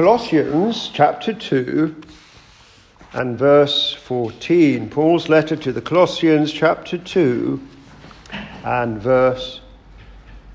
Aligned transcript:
Colossians 0.00 0.90
chapter 0.94 1.34
2 1.34 1.94
and 3.12 3.38
verse 3.38 3.92
14. 3.92 4.88
Paul's 4.88 5.28
letter 5.28 5.56
to 5.56 5.72
the 5.72 5.82
Colossians 5.82 6.50
chapter 6.50 6.96
2 6.96 7.60
and 8.64 8.98
verse 8.98 9.60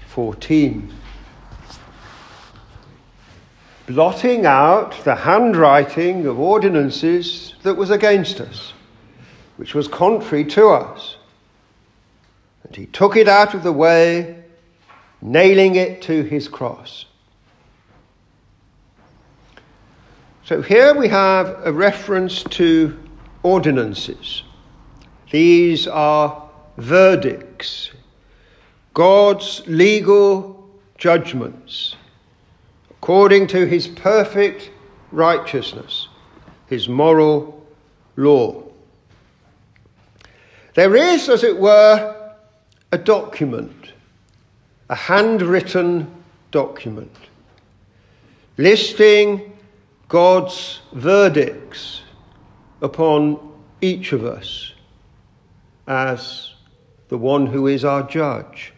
14. 0.08 0.92
Blotting 3.86 4.48
out 4.48 5.04
the 5.04 5.14
handwriting 5.14 6.26
of 6.26 6.40
ordinances 6.40 7.54
that 7.62 7.76
was 7.76 7.92
against 7.92 8.42
us, 8.42 8.74
which 9.58 9.76
was 9.76 9.88
contrary 9.88 10.46
to 10.46 10.70
us. 10.70 11.18
And 12.64 12.76
he 12.76 12.88
took 12.88 13.16
it 13.16 13.28
out 13.28 13.54
of 13.54 13.62
the 13.62 13.72
way, 13.72 14.44
nailing 15.22 15.76
it 15.76 16.02
to 16.02 16.24
his 16.24 16.48
cross. 16.48 17.06
So 20.46 20.62
here 20.62 20.94
we 20.94 21.08
have 21.08 21.60
a 21.66 21.74
reference 21.74 22.44
to 22.44 22.96
ordinances. 23.42 24.44
These 25.32 25.88
are 25.88 26.48
verdicts, 26.78 27.90
God's 28.94 29.64
legal 29.66 30.70
judgments, 31.00 31.96
according 32.92 33.48
to 33.48 33.66
his 33.66 33.88
perfect 33.88 34.70
righteousness, 35.12 36.10
his 36.68 36.88
moral 36.88 37.66
law. 38.16 38.62
There 40.76 40.96
is, 40.96 41.28
as 41.28 41.44
it 41.44 41.58
were, 41.58 42.34
a 42.92 42.98
document, 43.00 43.94
a 44.92 44.96
handwritten 44.96 46.06
document, 46.52 47.18
listing 48.58 49.54
God's 50.08 50.82
verdicts 50.94 52.02
upon 52.82 53.40
each 53.82 54.12
of 54.12 54.24
us 54.24 54.74
as 55.88 56.54
the 57.10 57.18
one 57.18 57.48
who 57.48 57.68
is 57.68 57.84
our 57.84 58.04
judge. 58.04 58.74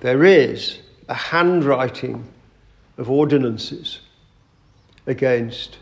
There 0.00 0.24
is 0.24 0.80
a 1.08 1.14
handwriting 1.14 2.26
of 2.98 3.10
ordinances 3.10 4.00
against 5.06 5.78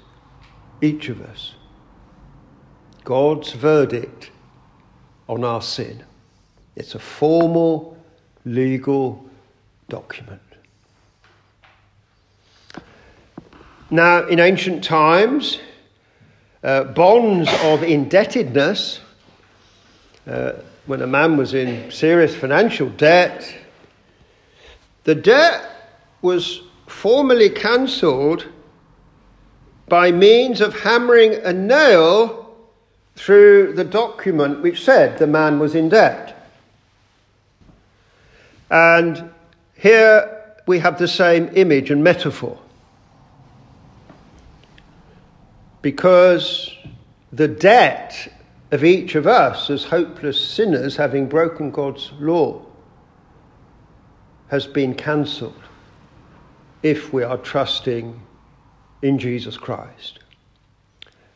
each 0.81 1.09
of 1.09 1.21
us. 1.21 1.55
God's 3.05 3.53
verdict 3.53 4.31
on 5.29 5.45
our 5.45 5.63
sin. 5.63 6.03
It's 6.77 6.95
a 6.95 6.99
formal 6.99 7.97
legal 8.45 9.25
document. 9.89 10.41
Now, 13.91 14.27
in 14.27 14.41
ancient 14.41 14.83
times, 14.83 15.61
uh, 16.65 16.85
bonds 16.85 17.49
of 17.63 17.85
indebtedness, 17.85 19.01
uh, 20.27 20.53
when 20.87 21.03
a 21.03 21.07
man 21.07 21.37
was 21.37 21.55
in 21.55 21.91
serious 21.91 22.35
financial 22.35 22.89
debt, 22.89 23.55
the 25.05 25.15
debt 25.15 25.65
was 26.21 26.63
formally 26.89 27.49
cancelled 27.49 28.47
by 29.89 30.11
means 30.11 30.61
of 30.61 30.81
hammering 30.81 31.35
a 31.35 31.53
nail 31.53 32.57
through 33.15 33.73
the 33.75 33.85
document 33.85 34.63
which 34.63 34.83
said 34.83 35.17
the 35.19 35.27
man 35.29 35.61
was 35.61 35.77
in 35.77 35.89
debt. 35.89 36.51
And 38.69 39.31
here 39.75 40.57
we 40.67 40.81
have 40.81 40.99
the 40.99 41.07
same 41.07 41.51
image 41.55 41.93
and 41.93 42.03
metaphor. 42.03 42.59
Because 45.87 46.77
the 47.31 47.47
debt 47.47 48.27
of 48.73 48.83
each 48.83 49.15
of 49.15 49.25
us 49.25 49.71
as 49.71 49.85
hopeless 49.85 50.45
sinners 50.45 50.97
having 50.97 51.29
broken 51.29 51.71
God's 51.71 52.11
law 52.19 52.61
has 54.49 54.67
been 54.67 54.95
cancelled 54.95 55.63
if 56.83 57.13
we 57.13 57.23
are 57.23 57.39
trusting 57.39 58.21
in 59.01 59.21
Jesus 59.21 59.57
Christ. 59.57 60.19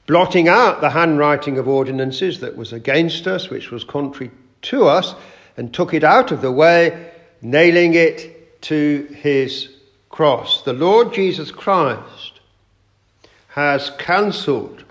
Blotting 0.08 0.48
out 0.48 0.80
the 0.80 0.90
handwriting 0.90 1.56
of 1.56 1.68
ordinances 1.68 2.40
that 2.40 2.56
was 2.56 2.72
against 2.72 3.28
us, 3.28 3.50
which 3.50 3.70
was 3.70 3.84
contrary 3.84 4.32
to 4.62 4.88
us, 4.88 5.14
and 5.56 5.72
took 5.72 5.94
it 5.94 6.02
out 6.02 6.32
of 6.32 6.42
the 6.42 6.50
way, 6.50 7.12
nailing 7.40 7.94
it 7.94 8.60
to 8.62 9.06
his 9.14 9.68
cross. 10.08 10.62
The 10.62 10.72
Lord 10.72 11.14
Jesus 11.14 11.52
Christ 11.52 12.29
has 13.50 13.90
cancelled 13.98 14.84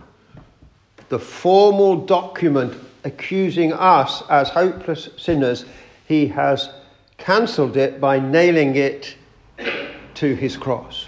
the 1.08 1.20
formal 1.20 2.06
document 2.06 2.78
accusing 3.06 3.72
us 3.72 4.22
as 4.30 4.50
hopeless 4.50 5.10
sinners. 5.18 5.66
He 6.08 6.28
has 6.28 6.70
cancelled 7.18 7.78
it 7.78 8.02
by 8.02 8.20
nailing 8.20 8.76
it 8.76 9.16
to 10.16 10.36
his 10.36 10.58
cross. 10.58 11.08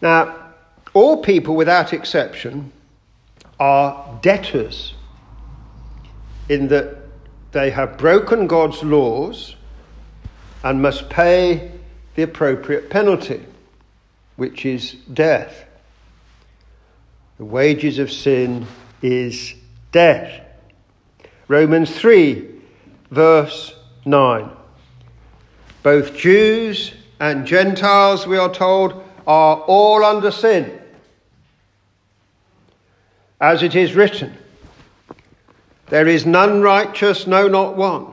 Now, 0.00 0.54
all 0.94 1.18
people 1.18 1.54
without 1.54 1.92
exception 1.92 2.72
are 3.58 4.18
debtors 4.22 4.94
in 6.48 6.68
that 6.68 6.96
they 7.52 7.70
have 7.70 7.98
broken 7.98 8.46
God's 8.46 8.82
laws 8.82 9.56
and 10.64 10.80
must 10.80 11.10
pay 11.10 11.70
the 12.14 12.22
appropriate 12.22 12.88
penalty 12.88 13.44
which 14.40 14.64
is 14.64 14.94
death. 15.12 15.66
The 17.36 17.44
wages 17.44 17.98
of 17.98 18.10
sin 18.10 18.66
is 19.02 19.54
death. 19.92 20.40
Romans 21.46 21.94
3, 21.94 22.48
verse 23.10 23.74
9. 24.06 24.48
Both 25.82 26.16
Jews 26.16 26.94
and 27.20 27.46
Gentiles, 27.46 28.26
we 28.26 28.38
are 28.38 28.50
told, 28.50 29.04
are 29.26 29.56
all 29.56 30.02
under 30.02 30.30
sin. 30.30 30.80
As 33.42 33.62
it 33.62 33.74
is 33.74 33.94
written, 33.94 34.38
there 35.90 36.08
is 36.08 36.24
none 36.24 36.62
righteous, 36.62 37.26
no, 37.26 37.46
not 37.46 37.76
one. 37.76 38.06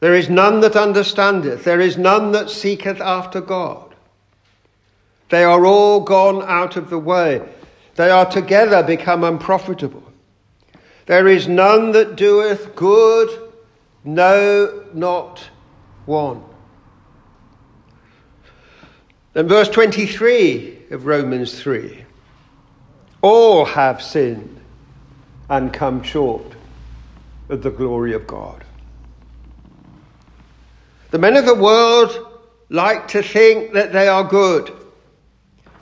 There 0.00 0.16
is 0.16 0.28
none 0.28 0.58
that 0.62 0.74
understandeth, 0.74 1.62
there 1.62 1.80
is 1.80 1.96
none 1.96 2.32
that 2.32 2.50
seeketh 2.50 3.00
after 3.00 3.40
God. 3.40 3.89
They 5.30 5.44
are 5.44 5.64
all 5.64 6.00
gone 6.00 6.42
out 6.42 6.76
of 6.76 6.90
the 6.90 6.98
way. 6.98 7.40
They 7.94 8.10
are 8.10 8.28
together 8.30 8.82
become 8.82 9.24
unprofitable. 9.24 10.02
There 11.06 11.26
is 11.26 11.48
none 11.48 11.92
that 11.92 12.16
doeth 12.16 12.74
good, 12.76 13.50
no, 14.04 14.84
not 14.92 15.48
one. 16.06 16.44
Then 19.32 19.48
verse 19.48 19.68
23 19.68 20.86
of 20.90 21.06
Romans 21.06 21.60
3 21.60 22.04
All 23.22 23.64
have 23.64 24.02
sinned 24.02 24.60
and 25.48 25.72
come 25.72 26.02
short 26.02 26.54
of 27.48 27.62
the 27.62 27.70
glory 27.70 28.12
of 28.14 28.26
God. 28.26 28.64
The 31.10 31.18
men 31.18 31.36
of 31.36 31.46
the 31.46 31.54
world 31.54 32.40
like 32.68 33.08
to 33.08 33.22
think 33.22 33.72
that 33.72 33.92
they 33.92 34.08
are 34.08 34.24
good. 34.24 34.79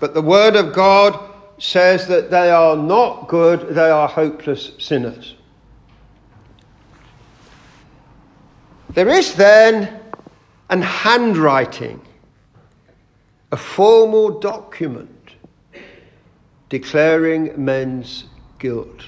But 0.00 0.14
the 0.14 0.22
Word 0.22 0.56
of 0.56 0.72
God 0.72 1.18
says 1.58 2.06
that 2.06 2.30
they 2.30 2.50
are 2.50 2.76
not 2.76 3.28
good, 3.28 3.74
they 3.74 3.90
are 3.90 4.08
hopeless 4.08 4.72
sinners. 4.78 5.34
There 8.90 9.08
is 9.08 9.34
then 9.34 10.00
an 10.70 10.82
handwriting, 10.82 12.00
a 13.50 13.56
formal 13.56 14.38
document 14.38 15.10
declaring 16.68 17.52
men's 17.62 18.24
guilt. 18.58 19.04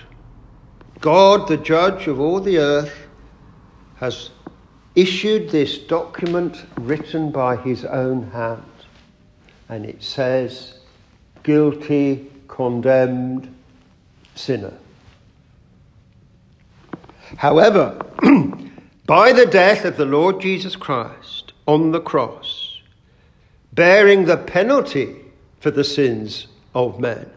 God, 1.00 1.48
the 1.48 1.56
judge 1.56 2.08
of 2.08 2.20
all 2.20 2.40
the 2.40 2.58
earth, 2.58 3.06
has 3.96 4.30
issued 4.94 5.50
this 5.50 5.78
document 5.78 6.64
written 6.76 7.30
by 7.30 7.56
his 7.56 7.84
own 7.84 8.30
hand. 8.30 8.64
And 9.68 9.84
it 9.86 10.02
says, 10.02 10.79
guilty, 11.42 12.30
condemned 12.48 13.54
sinner. 14.34 14.74
However, 17.36 18.04
by 19.06 19.32
the 19.32 19.46
death 19.46 19.84
of 19.84 19.96
the 19.96 20.04
Lord 20.04 20.40
Jesus 20.40 20.76
Christ 20.76 21.52
on 21.66 21.92
the 21.92 22.00
cross, 22.00 22.80
bearing 23.72 24.24
the 24.24 24.36
penalty 24.36 25.16
for 25.60 25.70
the 25.70 25.84
sins 25.84 26.48
of 26.74 26.98
men, 26.98 27.30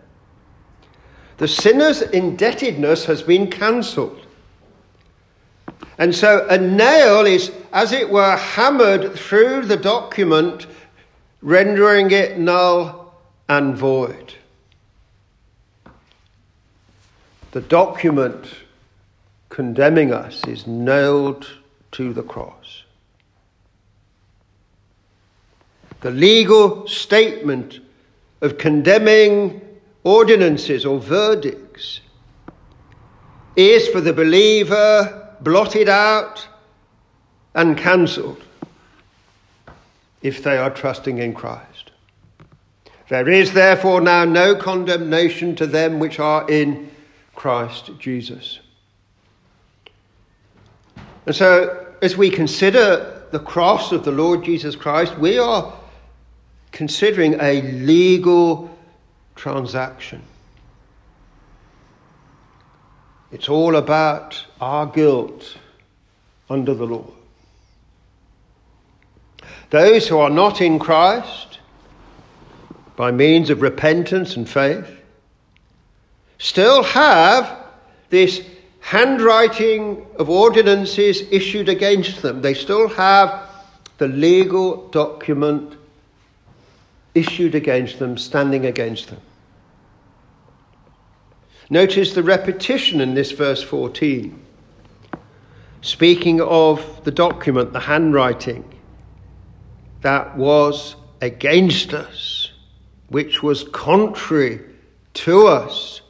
the 1.37 1.47
sinner's 1.47 2.01
indebtedness 2.01 3.05
has 3.05 3.21
been 3.21 3.49
cancelled. 3.49 4.25
And 5.97 6.13
so 6.13 6.47
a 6.49 6.57
nail 6.57 7.25
is, 7.25 7.51
as 7.71 7.91
it 7.91 8.09
were, 8.09 8.35
hammered 8.35 9.13
through 9.13 9.65
the 9.65 9.77
document, 9.77 10.67
rendering 11.41 12.11
it 12.11 12.39
null 12.39 13.02
and 13.49 13.75
void. 13.75 14.35
The 17.51 17.61
document 17.61 18.47
condemning 19.49 20.11
us 20.11 20.45
is 20.47 20.65
nailed 20.65 21.47
to 21.91 22.13
the 22.13 22.23
cross. 22.23 22.83
The 26.01 26.11
legal 26.11 26.87
statement 26.87 27.79
of 28.41 28.57
condemning 28.57 29.61
ordinances 30.03 30.85
or 30.85 30.99
verdicts 30.99 32.01
is 33.55 33.87
for 33.87 34.01
the 34.01 34.13
believer 34.13 35.35
blotted 35.41 35.87
out 35.87 36.47
and 37.53 37.77
cancelled 37.77 38.41
if 40.21 40.41
they 40.41 40.57
are 40.57 40.69
trusting 40.69 41.19
in 41.19 41.33
Christ. 41.33 41.72
There 43.13 43.29
is 43.29 43.53
therefore 43.53 44.01
now 44.01 44.25
no 44.25 44.55
condemnation 44.55 45.55
to 45.57 45.67
them 45.67 45.99
which 45.99 46.17
are 46.17 46.49
in 46.49 46.89
Christ 47.35 47.91
Jesus. 47.99 48.59
And 51.27 51.35
so, 51.35 51.93
as 52.01 52.17
we 52.17 52.31
consider 52.31 53.27
the 53.29 53.37
cross 53.37 53.91
of 53.91 54.03
the 54.03 54.11
Lord 54.11 54.43
Jesus 54.43 54.75
Christ, 54.75 55.15
we 55.19 55.37
are 55.37 55.71
considering 56.71 57.35
a 57.39 57.61
legal 57.61 58.75
transaction. 59.35 60.23
It's 63.31 63.47
all 63.47 63.75
about 63.75 64.43
our 64.59 64.87
guilt 64.87 65.59
under 66.49 66.73
the 66.73 66.87
law. 66.87 67.11
Those 69.69 70.07
who 70.07 70.17
are 70.17 70.31
not 70.31 70.61
in 70.61 70.79
Christ, 70.79 71.52
by 72.95 73.11
means 73.11 73.49
of 73.49 73.61
repentance 73.61 74.35
and 74.35 74.49
faith, 74.49 74.87
still 76.37 76.83
have 76.83 77.63
this 78.09 78.45
handwriting 78.79 80.05
of 80.17 80.29
ordinances 80.29 81.21
issued 81.31 81.69
against 81.69 82.21
them. 82.21 82.41
They 82.41 82.53
still 82.53 82.89
have 82.89 83.49
the 83.97 84.07
legal 84.07 84.87
document 84.89 85.75
issued 87.15 87.55
against 87.55 87.99
them, 87.99 88.17
standing 88.17 88.65
against 88.65 89.09
them. 89.09 89.21
Notice 91.69 92.13
the 92.13 92.23
repetition 92.23 93.01
in 93.01 93.13
this 93.13 93.31
verse 93.31 93.63
14. 93.63 94.39
Speaking 95.81 96.41
of 96.41 97.03
the 97.03 97.11
document, 97.11 97.73
the 97.73 97.79
handwriting 97.79 98.63
that 100.01 100.37
was 100.37 100.95
against 101.21 101.93
us, 101.93 102.42
which 103.13 103.41
was 103.41 103.63
contrary 103.63 104.59
to 105.13 105.47
us, 105.47 106.01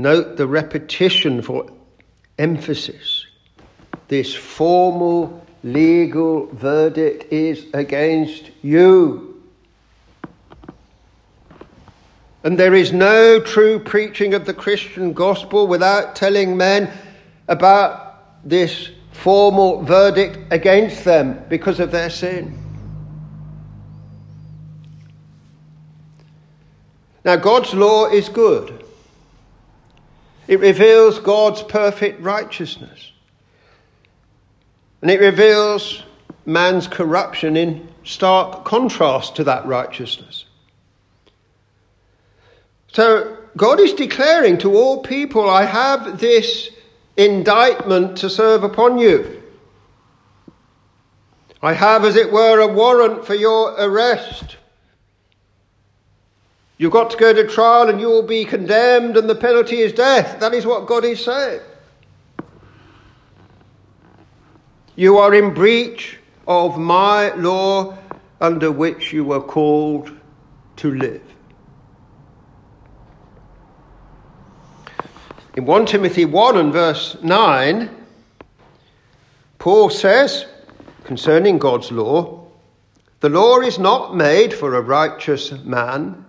Note 0.00 0.38
the 0.38 0.46
repetition 0.46 1.42
for 1.42 1.70
emphasis. 2.38 3.26
This 4.08 4.34
formal 4.34 5.44
legal 5.62 6.46
verdict 6.46 7.30
is 7.30 7.66
against 7.74 8.50
you. 8.62 9.42
And 12.42 12.58
there 12.58 12.74
is 12.74 12.94
no 12.94 13.40
true 13.40 13.78
preaching 13.78 14.32
of 14.32 14.46
the 14.46 14.54
Christian 14.54 15.12
gospel 15.12 15.66
without 15.66 16.16
telling 16.16 16.56
men 16.56 16.90
about 17.46 18.48
this 18.48 18.88
formal 19.12 19.82
verdict 19.82 20.38
against 20.50 21.04
them 21.04 21.44
because 21.50 21.78
of 21.78 21.90
their 21.90 22.08
sin. 22.08 22.69
Now, 27.24 27.36
God's 27.36 27.74
law 27.74 28.06
is 28.06 28.28
good. 28.28 28.84
It 30.48 30.60
reveals 30.60 31.18
God's 31.18 31.62
perfect 31.62 32.20
righteousness. 32.20 33.12
And 35.02 35.10
it 35.10 35.20
reveals 35.20 36.02
man's 36.46 36.88
corruption 36.88 37.56
in 37.56 37.88
stark 38.04 38.64
contrast 38.64 39.36
to 39.36 39.44
that 39.44 39.66
righteousness. 39.66 40.46
So 42.92 43.36
God 43.56 43.80
is 43.80 43.92
declaring 43.92 44.58
to 44.58 44.74
all 44.74 45.02
people, 45.02 45.48
I 45.48 45.64
have 45.64 46.18
this 46.18 46.70
indictment 47.16 48.18
to 48.18 48.30
serve 48.30 48.64
upon 48.64 48.98
you. 48.98 49.42
I 51.62 51.74
have, 51.74 52.04
as 52.04 52.16
it 52.16 52.32
were, 52.32 52.60
a 52.60 52.66
warrant 52.66 53.26
for 53.26 53.34
your 53.34 53.72
arrest. 53.78 54.56
You've 56.80 56.92
got 56.92 57.10
to 57.10 57.18
go 57.18 57.34
to 57.34 57.46
trial 57.46 57.90
and 57.90 58.00
you 58.00 58.08
will 58.08 58.22
be 58.22 58.46
condemned, 58.46 59.18
and 59.18 59.28
the 59.28 59.34
penalty 59.34 59.80
is 59.80 59.92
death. 59.92 60.40
That 60.40 60.54
is 60.54 60.64
what 60.64 60.86
God 60.86 61.04
is 61.04 61.22
saying. 61.22 61.60
You 64.96 65.18
are 65.18 65.34
in 65.34 65.52
breach 65.52 66.18
of 66.48 66.78
my 66.78 67.34
law 67.34 67.98
under 68.40 68.72
which 68.72 69.12
you 69.12 69.26
were 69.26 69.42
called 69.42 70.10
to 70.76 70.94
live. 70.94 71.20
In 75.56 75.66
1 75.66 75.84
Timothy 75.84 76.24
1 76.24 76.56
and 76.56 76.72
verse 76.72 77.14
9, 77.22 77.90
Paul 79.58 79.90
says 79.90 80.46
concerning 81.04 81.58
God's 81.58 81.92
law, 81.92 82.46
the 83.20 83.28
law 83.28 83.60
is 83.60 83.78
not 83.78 84.16
made 84.16 84.54
for 84.54 84.76
a 84.76 84.80
righteous 84.80 85.52
man 85.62 86.24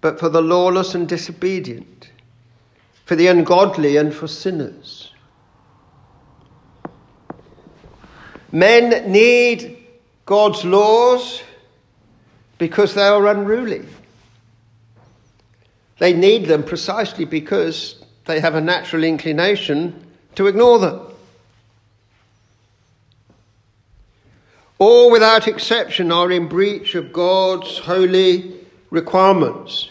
but 0.00 0.18
for 0.18 0.28
the 0.28 0.42
lawless 0.42 0.94
and 0.94 1.08
disobedient, 1.08 2.10
for 3.04 3.16
the 3.16 3.26
ungodly 3.26 3.96
and 3.96 4.14
for 4.14 4.26
sinners. 4.26 5.12
Men 8.52 9.12
need 9.12 9.78
God's 10.26 10.64
laws 10.64 11.42
because 12.58 12.94
they 12.94 13.02
are 13.02 13.26
unruly. 13.26 13.86
They 15.98 16.14
need 16.14 16.46
them 16.46 16.64
precisely 16.64 17.24
because 17.24 18.02
they 18.24 18.40
have 18.40 18.54
a 18.54 18.60
natural 18.60 19.04
inclination 19.04 20.06
to 20.34 20.46
ignore 20.46 20.78
them. 20.78 21.00
All 24.78 25.10
without 25.10 25.46
exception 25.46 26.10
are 26.10 26.32
in 26.32 26.48
breach 26.48 26.94
of 26.94 27.12
God's 27.12 27.78
holy 27.78 28.59
requirements. 28.90 29.88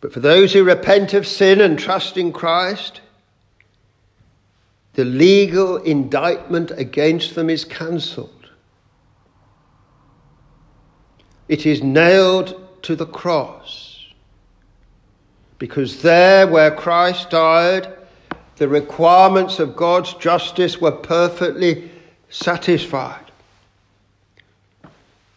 But 0.00 0.12
for 0.12 0.20
those 0.20 0.52
who 0.52 0.64
repent 0.64 1.14
of 1.14 1.26
sin 1.26 1.60
and 1.60 1.78
trust 1.78 2.16
in 2.16 2.32
Christ, 2.32 3.00
the 4.94 5.04
legal 5.04 5.76
indictment 5.76 6.70
against 6.72 7.34
them 7.34 7.48
is 7.48 7.64
cancelled. 7.64 8.50
It 11.48 11.66
is 11.66 11.82
nailed 11.82 12.82
to 12.82 12.96
the 12.96 13.06
cross. 13.06 14.06
Because 15.58 16.02
there, 16.02 16.46
where 16.48 16.72
Christ 16.72 17.30
died, 17.30 17.92
the 18.56 18.68
requirements 18.68 19.60
of 19.60 19.76
God's 19.76 20.14
justice 20.14 20.80
were 20.80 20.90
perfectly 20.92 21.90
satisfied. 22.28 23.21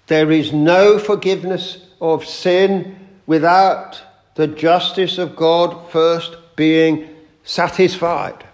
There 0.07 0.31
is 0.31 0.53
no 0.53 0.99
forgiveness 0.99 1.77
of 1.99 2.25
sin 2.25 2.95
without 3.25 4.01
the 4.35 4.47
justice 4.47 5.17
of 5.17 5.35
God 5.35 5.89
first 5.91 6.35
being 6.55 7.09
satisfied. 7.43 8.45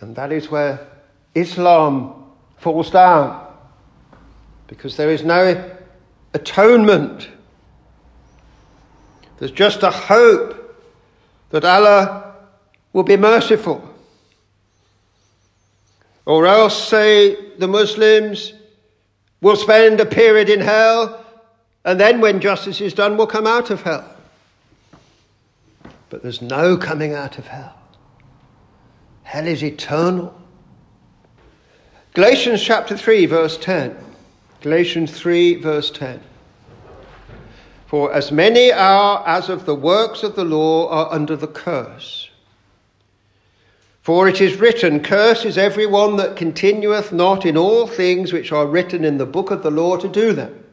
And 0.00 0.16
that 0.16 0.32
is 0.32 0.50
where 0.50 0.86
Islam 1.34 2.24
falls 2.58 2.90
down. 2.90 3.46
Because 4.66 4.96
there 4.96 5.10
is 5.10 5.22
no 5.22 5.70
atonement. 6.34 7.28
There's 9.38 9.52
just 9.52 9.82
a 9.82 9.90
hope 9.90 10.58
that 11.50 11.64
Allah 11.64 12.34
will 12.92 13.02
be 13.02 13.16
merciful. 13.16 13.88
Or 16.24 16.46
else, 16.46 16.88
say 16.88 17.56
the 17.56 17.68
Muslims, 17.68 18.52
will 19.42 19.56
spend 19.56 20.00
a 20.00 20.06
period 20.06 20.48
in 20.48 20.60
hell, 20.60 21.22
and 21.84 22.00
then 22.00 22.20
when 22.20 22.40
justice 22.40 22.80
is 22.80 22.94
done, 22.94 23.16
we'll 23.16 23.26
come 23.26 23.46
out 23.46 23.70
of 23.70 23.82
hell. 23.82 24.08
But 26.08 26.22
there's 26.22 26.40
no 26.40 26.76
coming 26.76 27.12
out 27.12 27.38
of 27.38 27.48
hell. 27.48 27.76
Hell 29.24 29.46
is 29.46 29.62
eternal. 29.62 30.32
Galatians 32.14 32.62
chapter 32.62 32.96
3, 32.96 33.26
verse 33.26 33.58
10. 33.58 33.96
Galatians 34.60 35.10
3, 35.10 35.56
verse 35.56 35.90
10. 35.90 36.20
For 37.86 38.12
as 38.12 38.30
many 38.30 38.70
are 38.70 39.26
as 39.26 39.48
of 39.48 39.66
the 39.66 39.74
works 39.74 40.22
of 40.22 40.36
the 40.36 40.44
law 40.44 40.88
are 40.88 41.12
under 41.12 41.34
the 41.34 41.48
curse. 41.48 42.28
For 44.02 44.28
it 44.28 44.40
is 44.40 44.56
written, 44.56 45.00
Curse 45.00 45.44
is 45.44 45.56
every 45.56 45.86
one 45.86 46.16
that 46.16 46.34
continueth 46.34 47.12
not 47.12 47.46
in 47.46 47.56
all 47.56 47.86
things 47.86 48.32
which 48.32 48.50
are 48.50 48.66
written 48.66 49.04
in 49.04 49.18
the 49.18 49.26
book 49.26 49.52
of 49.52 49.62
the 49.62 49.70
law 49.70 49.96
to 49.96 50.08
do 50.08 50.32
them. 50.32 50.64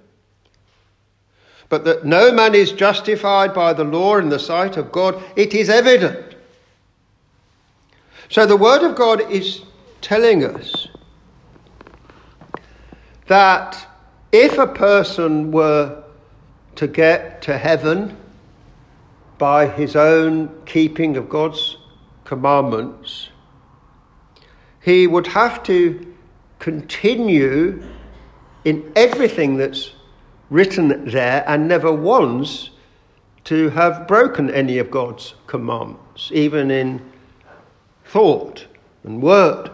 But 1.70 1.86
that 1.86 2.04
no 2.04 2.32
man 2.32 2.56
is 2.56 2.72
justified 2.72 3.54
by 3.54 3.74
the 3.74 3.84
law 3.84 4.18
in 4.18 4.30
the 4.30 4.40
sight 4.40 4.78
of 4.78 4.92
God, 4.92 5.22
it 5.36 5.54
is 5.54 5.70
evident. 5.70 6.36
So 8.30 8.48
the 8.48 8.58
Word 8.58 8.82
of 8.84 8.96
God 8.96 9.32
is 9.32 9.62
telling 10.02 10.44
us 10.44 10.88
that 13.28 13.88
if 14.32 14.58
a 14.58 14.66
person 14.66 15.52
were 15.52 16.04
to 16.76 16.88
get 16.88 17.44
to 17.44 17.58
heaven 17.60 18.18
by 19.38 19.68
his 19.68 19.96
own 19.96 20.64
keeping 20.66 21.16
of 21.16 21.30
God's 21.30 21.78
commandments, 22.30 23.30
he 24.84 25.08
would 25.08 25.26
have 25.26 25.64
to 25.64 26.16
continue 26.60 27.84
in 28.66 28.92
everything 28.96 29.58
that's 29.58 29.94
written 30.52 31.10
there 31.10 31.44
and 31.48 31.68
never 31.68 31.92
once 31.92 32.70
to 33.46 33.70
have 33.72 34.08
broken 34.08 34.52
any 34.52 34.78
of 34.78 34.92
God's 34.92 35.34
commandments, 35.48 36.30
even 36.32 36.70
in 36.70 37.02
thought 38.06 38.68
and 39.04 39.24
word. 39.24 39.72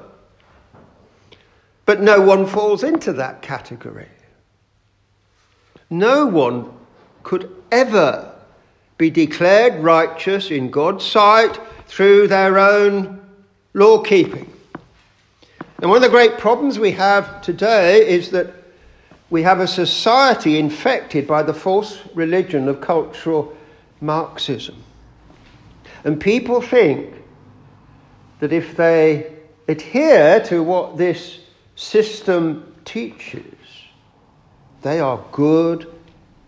But 1.85 2.01
no 2.01 2.21
one 2.21 2.45
falls 2.45 2.85
into 2.85 3.11
that 3.13 3.41
category. 3.41 4.07
No 5.89 6.25
one 6.25 6.71
could 7.23 7.53
ever 7.69 8.33
be 8.97 9.09
declared 9.09 9.83
righteous 9.83 10.51
in 10.51 10.71
God's 10.71 11.03
sight 11.03 11.59
through 11.87 12.27
their 12.27 12.57
own 12.57 13.21
law 13.73 14.01
keeping. 14.01 14.51
And 15.79 15.89
one 15.89 15.97
of 15.97 16.03
the 16.03 16.09
great 16.09 16.37
problems 16.37 16.79
we 16.79 16.91
have 16.91 17.41
today 17.41 18.07
is 18.07 18.31
that 18.31 18.53
we 19.29 19.43
have 19.43 19.59
a 19.59 19.67
society 19.67 20.57
infected 20.57 21.27
by 21.27 21.43
the 21.43 21.53
false 21.53 21.99
religion 22.13 22.67
of 22.67 22.81
cultural 22.81 23.55
Marxism. 23.99 24.81
And 26.03 26.19
people 26.21 26.61
think 26.61 27.13
that 28.39 28.53
if 28.53 28.77
they 28.77 29.33
adhere 29.67 30.39
to 30.41 30.61
what 30.61 30.97
this 30.97 31.39
system 31.75 32.75
teaches, 32.85 33.43
they 34.83 34.99
are 34.99 35.23
good, 35.31 35.91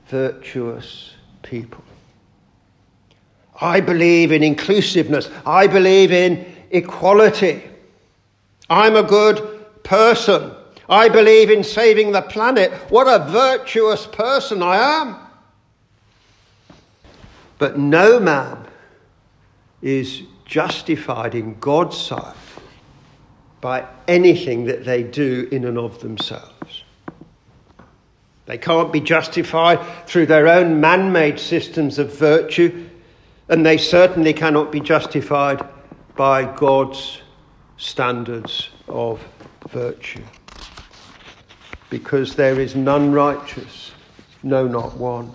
virtuous 0.07 1.15
people. 1.41 1.83
I 3.59 3.81
believe 3.81 4.31
in 4.31 4.43
inclusiveness. 4.43 5.29
I 5.45 5.67
believe 5.67 6.11
in 6.11 6.45
equality. 6.69 7.63
I'm 8.69 8.95
a 8.95 9.03
good 9.03 9.65
person. 9.83 10.51
I 10.89 11.09
believe 11.09 11.49
in 11.49 11.63
saving 11.63 12.11
the 12.11 12.21
planet. 12.21 12.71
What 12.89 13.07
a 13.07 13.29
virtuous 13.29 14.07
person 14.07 14.61
I 14.61 15.01
am. 15.01 15.17
But 17.57 17.77
no 17.79 18.19
man 18.19 18.65
is 19.81 20.23
justified 20.45 21.35
in 21.35 21.59
God's 21.59 21.97
sight 21.97 22.35
by 23.59 23.85
anything 24.07 24.65
that 24.65 24.85
they 24.85 25.03
do 25.03 25.47
in 25.51 25.65
and 25.65 25.77
of 25.77 25.99
themselves. 25.99 26.83
They 28.45 28.57
can't 28.57 28.93
be 28.93 29.01
justified 29.01 30.07
through 30.07 30.27
their 30.27 30.47
own 30.47 30.79
man 30.79 31.11
made 31.11 31.39
systems 31.39 31.99
of 31.99 32.17
virtue, 32.17 32.86
and 33.49 33.65
they 33.65 33.77
certainly 33.77 34.33
cannot 34.33 34.71
be 34.71 34.79
justified 34.79 35.65
by 36.15 36.43
God's 36.55 37.21
standards 37.77 38.69
of 38.87 39.25
virtue. 39.69 40.23
Because 41.89 42.35
there 42.35 42.59
is 42.59 42.75
none 42.75 43.11
righteous, 43.11 43.91
no, 44.43 44.67
not 44.67 44.97
one. 44.97 45.31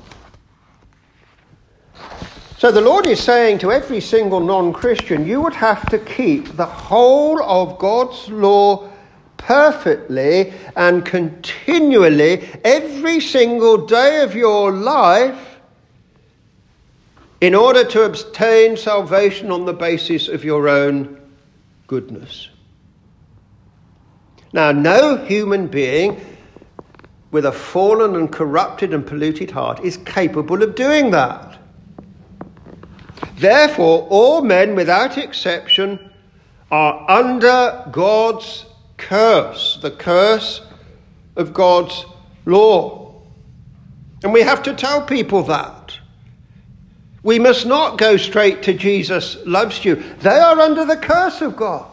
So 2.59 2.71
the 2.71 2.81
Lord 2.81 3.07
is 3.07 3.21
saying 3.21 3.59
to 3.61 3.73
every 3.73 4.00
single 4.00 4.40
non 4.40 4.73
Christian, 4.73 5.26
you 5.26 5.40
would 5.40 5.54
have 5.54 5.88
to 5.90 5.99
keep 5.99 6.57
the 6.57 6.66
whole 6.66 7.42
of 7.42 7.78
God's 7.78 8.28
law 8.28 8.88
perfectly 9.37 10.52
and 10.76 11.04
continually 11.04 12.49
every 12.62 13.19
single 13.21 13.85
day 13.85 14.23
of 14.23 14.37
your 14.37 14.71
life 14.71 15.51
in 17.42 17.56
order 17.56 17.82
to 17.82 18.04
obtain 18.04 18.76
salvation 18.76 19.50
on 19.50 19.64
the 19.64 19.72
basis 19.72 20.28
of 20.28 20.44
your 20.44 20.68
own 20.68 21.20
goodness. 21.88 22.49
Now, 24.52 24.70
no 24.70 25.16
human 25.16 25.66
being 25.66 26.25
with 27.32 27.44
a 27.44 27.50
fallen 27.50 28.14
and 28.14 28.30
corrupted 28.30 28.94
and 28.94 29.04
polluted 29.04 29.50
heart 29.50 29.80
is 29.80 29.96
capable 29.96 30.62
of 30.62 30.76
doing 30.76 31.11
that. 31.11 31.58
Therefore, 33.38 34.06
all 34.08 34.42
men 34.42 34.76
without 34.76 35.18
exception 35.18 35.99
are 36.70 37.11
under 37.11 37.88
God's 37.90 38.66
curse, 38.99 39.80
the 39.82 39.90
curse 39.90 40.61
of 41.34 41.52
God's 41.52 42.04
law. 42.46 43.20
And 44.22 44.32
we 44.32 44.42
have 44.42 44.62
to 44.62 44.75
tell 44.75 45.02
people 45.02 45.42
that. 45.44 45.82
We 47.23 47.38
must 47.38 47.67
not 47.67 47.99
go 47.99 48.17
straight 48.17 48.62
to 48.64 48.75
Jesus 48.75 49.37
loves 49.47 49.85
you. 49.85 49.97
They 49.97 50.38
are 50.38 50.59
under 50.59 50.85
the 50.85 50.97
curse 50.97 51.41
of 51.41 51.57
God 51.57 51.88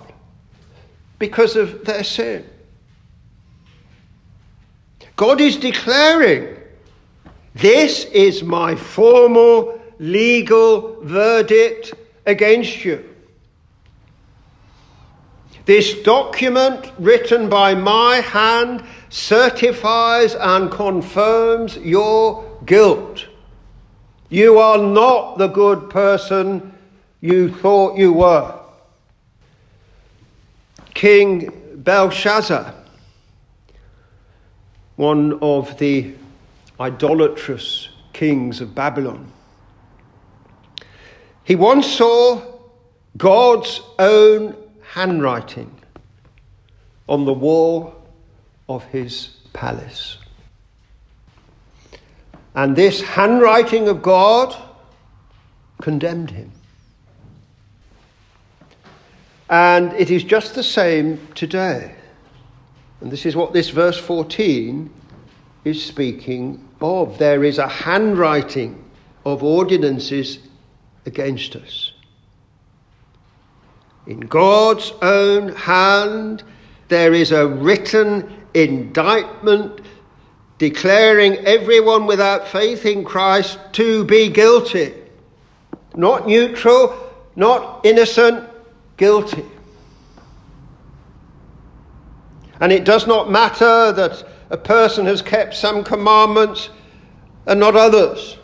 because 1.19 1.55
of 1.55 1.85
their 1.85 2.03
sin. 2.03 2.45
God 5.15 5.41
is 5.41 5.57
declaring, 5.57 6.57
This 7.53 8.05
is 8.05 8.41
my 8.41 8.75
formal 8.75 9.79
legal 9.99 11.01
verdict 11.03 11.93
against 12.25 12.83
you. 12.85 13.05
This 15.65 16.01
document 16.01 16.91
written 16.97 17.49
by 17.49 17.75
my 17.75 18.21
hand 18.21 18.83
certifies 19.09 20.33
and 20.33 20.71
confirms 20.71 21.77
your 21.77 22.43
guilt. 22.65 23.27
You 24.29 24.59
are 24.59 24.77
not 24.77 25.37
the 25.37 25.47
good 25.47 25.89
person 25.89 26.73
you 27.19 27.53
thought 27.53 27.97
you 27.97 28.13
were. 28.13 28.59
King 30.93 31.49
Belshazzar, 31.75 32.73
one 34.97 35.39
of 35.41 35.77
the 35.79 36.13
idolatrous 36.79 37.89
kings 38.13 38.61
of 38.61 38.75
Babylon, 38.75 39.31
he 41.43 41.55
once 41.55 41.87
saw 41.87 42.41
God's 43.17 43.81
own 43.97 44.55
handwriting 44.81 45.75
on 47.07 47.25
the 47.25 47.33
wall 47.33 47.95
of 48.67 48.83
his 48.85 49.37
palace. 49.53 50.17
And 52.55 52.75
this 52.75 53.01
handwriting 53.01 53.87
of 53.87 54.01
God 54.01 54.55
condemned 55.81 56.31
him. 56.31 56.51
And 59.49 59.93
it 59.93 60.11
is 60.11 60.23
just 60.23 60.55
the 60.55 60.63
same 60.63 61.19
today. 61.35 61.95
And 63.01 63.11
this 63.11 63.25
is 63.25 63.35
what 63.35 63.53
this 63.53 63.69
verse 63.69 63.97
14 63.97 64.89
is 65.63 65.83
speaking 65.83 66.67
of. 66.81 67.17
There 67.17 67.43
is 67.43 67.57
a 67.57 67.67
handwriting 67.67 68.83
of 69.25 69.43
ordinances 69.43 70.39
against 71.05 71.55
us. 71.55 71.93
In 74.05 74.19
God's 74.21 74.91
own 75.01 75.49
hand, 75.55 76.43
there 76.87 77.13
is 77.13 77.31
a 77.31 77.47
written 77.47 78.43
indictment 78.53 79.81
declaring 80.59 81.37
everyone 81.37 82.05
without 82.05 82.47
faith 82.47 82.85
in 82.85 83.03
Christ 83.03 83.57
to 83.73 84.03
be 84.03 84.29
guilty. 84.29 84.93
Not 85.95 86.27
neutral, 86.27 86.93
not 87.35 87.85
innocent, 87.85 88.47
guilty. 88.97 89.45
And 92.59 92.71
it 92.73 92.83
does 92.83 93.07
not 93.07 93.31
matter 93.31 93.93
that 93.93 94.27
a 94.49 94.57
person 94.57 95.05
has 95.05 95.21
kept 95.21 95.55
some 95.55 95.83
commandments 95.83 96.69
and 97.47 97.59
not 97.59 97.75
others. 97.77 98.37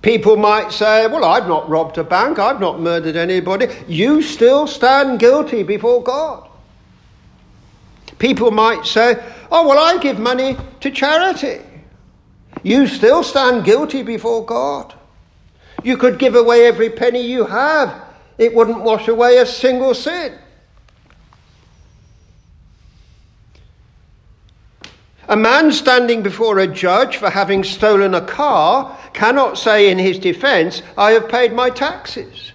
People 0.00 0.36
might 0.36 0.72
say, 0.72 1.06
Well, 1.06 1.24
I've 1.24 1.46
not 1.46 1.68
robbed 1.68 1.98
a 1.98 2.04
bank, 2.04 2.38
I've 2.38 2.58
not 2.58 2.80
murdered 2.80 3.16
anybody. 3.16 3.68
You 3.86 4.22
still 4.22 4.66
stand 4.66 5.20
guilty 5.20 5.62
before 5.62 6.02
God. 6.02 6.48
People 8.22 8.52
might 8.52 8.86
say, 8.86 9.20
Oh, 9.50 9.66
well, 9.66 9.80
I 9.80 10.00
give 10.00 10.20
money 10.20 10.56
to 10.78 10.92
charity. 10.92 11.60
you 12.62 12.86
still 12.86 13.24
stand 13.24 13.64
guilty 13.64 14.04
before 14.04 14.46
God. 14.46 14.94
You 15.82 15.96
could 15.96 16.20
give 16.20 16.36
away 16.36 16.66
every 16.66 16.88
penny 16.88 17.26
you 17.26 17.44
have, 17.44 18.04
it 18.38 18.54
wouldn't 18.54 18.84
wash 18.84 19.08
away 19.08 19.38
a 19.38 19.44
single 19.44 19.92
sin. 19.92 20.38
A 25.26 25.36
man 25.36 25.72
standing 25.72 26.22
before 26.22 26.60
a 26.60 26.68
judge 26.68 27.16
for 27.16 27.28
having 27.28 27.64
stolen 27.64 28.14
a 28.14 28.20
car 28.20 28.96
cannot 29.14 29.58
say 29.58 29.90
in 29.90 29.98
his 29.98 30.20
defense, 30.20 30.82
I 30.96 31.10
have 31.10 31.28
paid 31.28 31.52
my 31.54 31.70
taxes. 31.70 32.52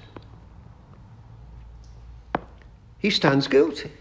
He 3.00 3.10
stands 3.10 3.50
guilty. 3.50 3.92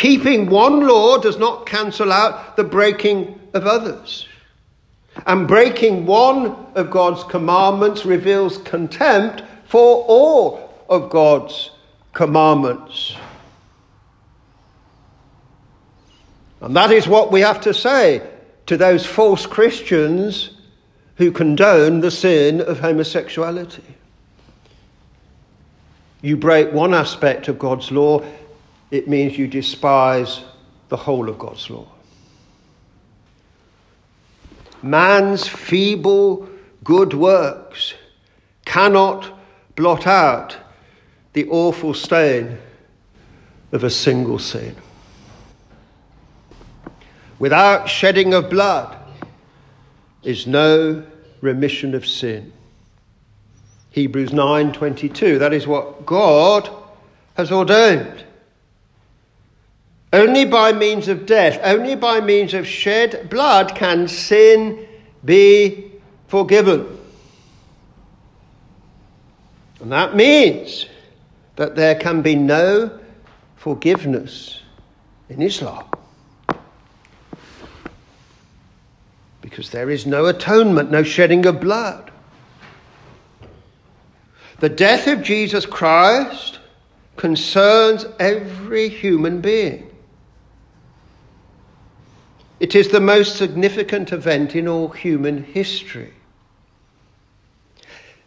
Keeping 0.00 0.48
one 0.48 0.88
law 0.88 1.18
does 1.18 1.36
not 1.36 1.66
cancel 1.66 2.10
out 2.10 2.56
the 2.56 2.64
breaking 2.64 3.38
of 3.52 3.66
others. 3.66 4.26
And 5.26 5.46
breaking 5.46 6.06
one 6.06 6.56
of 6.74 6.90
God's 6.90 7.22
commandments 7.24 8.06
reveals 8.06 8.56
contempt 8.56 9.42
for 9.66 10.02
all 10.08 10.72
of 10.88 11.10
God's 11.10 11.72
commandments. 12.14 13.14
And 16.62 16.74
that 16.74 16.92
is 16.92 17.06
what 17.06 17.30
we 17.30 17.42
have 17.42 17.60
to 17.60 17.74
say 17.74 18.26
to 18.64 18.78
those 18.78 19.04
false 19.04 19.44
Christians 19.44 20.48
who 21.16 21.30
condone 21.30 22.00
the 22.00 22.10
sin 22.10 22.62
of 22.62 22.80
homosexuality. 22.80 23.84
You 26.22 26.38
break 26.38 26.72
one 26.72 26.94
aspect 26.94 27.48
of 27.48 27.58
God's 27.58 27.90
law, 27.90 28.24
it 28.90 29.08
means 29.08 29.38
you 29.38 29.46
despise 29.46 30.42
the 30.88 30.96
whole 30.96 31.28
of 31.28 31.38
God's 31.38 31.68
law. 31.70 31.86
Man's 34.82 35.46
feeble 35.46 36.48
good 36.82 37.14
works 37.14 37.94
cannot 38.64 39.38
blot 39.76 40.06
out 40.06 40.56
the 41.32 41.48
awful 41.48 41.94
stain 41.94 42.58
of 43.72 43.84
a 43.84 43.90
single 43.90 44.38
sin. 44.38 44.74
Without 47.38 47.88
shedding 47.88 48.34
of 48.34 48.50
blood 48.50 48.96
is 50.22 50.46
no 50.46 51.04
remission 51.40 51.94
of 51.94 52.06
sin. 52.06 52.52
Hebrews 53.90 54.30
9:22 54.30 55.38
that 55.38 55.52
is 55.52 55.66
what 55.66 56.04
God 56.04 56.68
has 57.34 57.50
ordained. 57.50 58.24
Only 60.12 60.44
by 60.44 60.72
means 60.72 61.08
of 61.08 61.24
death, 61.24 61.60
only 61.62 61.94
by 61.94 62.20
means 62.20 62.52
of 62.54 62.66
shed 62.66 63.30
blood 63.30 63.74
can 63.76 64.08
sin 64.08 64.86
be 65.24 65.92
forgiven. 66.26 66.98
And 69.80 69.92
that 69.92 70.16
means 70.16 70.86
that 71.56 71.76
there 71.76 71.94
can 71.94 72.22
be 72.22 72.34
no 72.34 72.98
forgiveness 73.56 74.62
in 75.28 75.42
Islam. 75.42 75.84
because 79.50 79.70
there 79.70 79.90
is 79.90 80.06
no 80.06 80.26
atonement, 80.26 80.90
no 80.90 81.02
shedding 81.02 81.44
of 81.44 81.60
blood. 81.60 82.10
The 84.60 84.68
death 84.68 85.06
of 85.08 85.22
Jesus 85.22 85.66
Christ 85.66 86.60
concerns 87.16 88.06
every 88.18 88.88
human 88.88 89.40
being. 89.40 89.89
It 92.60 92.74
is 92.74 92.88
the 92.88 93.00
most 93.00 93.36
significant 93.36 94.12
event 94.12 94.54
in 94.54 94.68
all 94.68 94.90
human 94.90 95.42
history. 95.42 96.12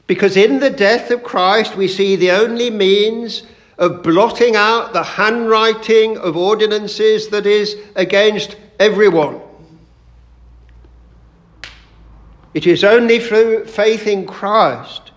Because 0.07 0.35
in 0.35 0.59
the 0.59 0.71
death 0.71 1.11
of 1.11 1.23
Christ, 1.23 1.77
we 1.77 1.87
see 1.87 2.15
the 2.15 2.31
only 2.31 2.71
means 2.71 3.43
of 3.77 4.01
blotting 4.01 4.55
out 4.55 4.91
the 4.91 5.03
handwriting 5.03 6.17
of 6.17 6.35
ordinances 6.35 7.29
that 7.29 7.45
is 7.45 7.77
against 7.95 8.57
everyone. 8.79 9.39
It 12.55 12.67
is 12.67 12.83
only 12.83 13.19
through 13.19 13.65
faith 13.65 14.07
in 14.07 14.25
Christ, 14.25 15.11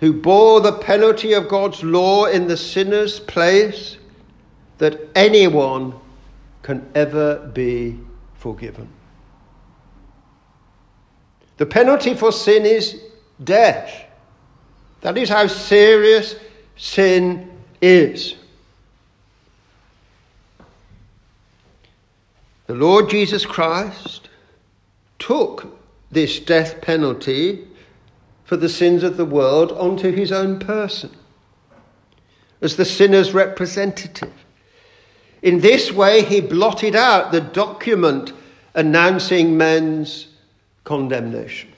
who 0.00 0.12
bore 0.12 0.60
the 0.60 0.72
penalty 0.72 1.32
of 1.32 1.48
God's 1.48 1.82
law 1.82 2.26
in 2.26 2.48
the 2.48 2.56
sinner's 2.56 3.20
place, 3.20 3.98
that 4.78 5.00
anyone 5.14 5.94
can 6.62 6.88
ever 6.94 7.50
be 7.54 7.98
forgiven. 8.46 8.88
The 11.56 11.66
penalty 11.66 12.14
for 12.14 12.30
sin 12.30 12.64
is 12.64 13.00
death. 13.42 14.04
That 15.00 15.18
is 15.18 15.28
how 15.28 15.48
serious 15.48 16.36
sin 16.76 17.50
is. 17.82 18.36
The 22.68 22.74
Lord 22.74 23.10
Jesus 23.10 23.44
Christ 23.44 24.28
took 25.18 25.76
this 26.12 26.38
death 26.38 26.80
penalty 26.80 27.66
for 28.44 28.56
the 28.56 28.68
sins 28.68 29.02
of 29.02 29.16
the 29.16 29.24
world 29.24 29.72
onto 29.72 30.12
his 30.12 30.30
own 30.30 30.60
person 30.60 31.10
as 32.60 32.76
the 32.76 32.84
sinner's 32.84 33.34
representative. 33.34 34.45
In 35.46 35.60
this 35.60 35.92
way, 35.92 36.24
he 36.24 36.40
blotted 36.40 36.96
out 36.96 37.30
the 37.30 37.40
document 37.40 38.32
announcing 38.74 39.56
men's 39.56 40.26
condemnation. 40.82 41.70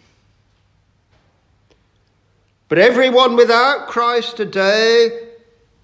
But 2.71 2.79
everyone 2.79 3.37
without 3.37 3.89
Christ 3.89 4.39
today 4.39 5.33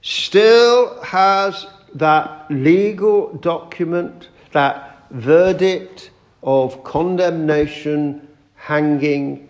still 0.01 0.99
has 1.03 1.66
that 1.97 2.47
legal 2.51 3.35
document, 3.35 4.29
that 4.53 5.05
verdict 5.11 6.09
of 6.42 6.83
condemnation 6.85 8.27
hanging 8.55 9.47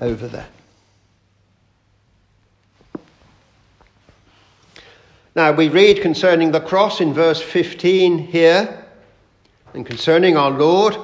over 0.00 0.26
there. 0.26 0.48
Now, 5.36 5.52
we 5.52 5.68
read 5.68 6.02
concerning 6.02 6.50
the 6.50 6.60
cross 6.60 7.00
in 7.00 7.12
verse 7.12 7.40
15 7.40 8.18
here, 8.18 8.84
and 9.74 9.86
concerning 9.86 10.36
our 10.36 10.50
Lord 10.50 10.96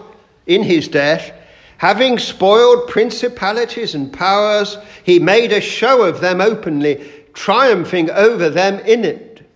in 0.46 0.64
his 0.64 0.88
death, 0.88 1.32
having 1.78 2.18
spoiled 2.18 2.88
principalities 2.88 3.94
and 3.94 4.12
powers, 4.12 4.78
he 5.04 5.18
made 5.18 5.52
a 5.52 5.60
show 5.60 6.02
of 6.02 6.20
them 6.20 6.40
openly, 6.40 7.08
triumphing 7.34 8.10
over 8.10 8.50
them 8.50 8.80
in 8.80 9.04
it. 9.04 9.48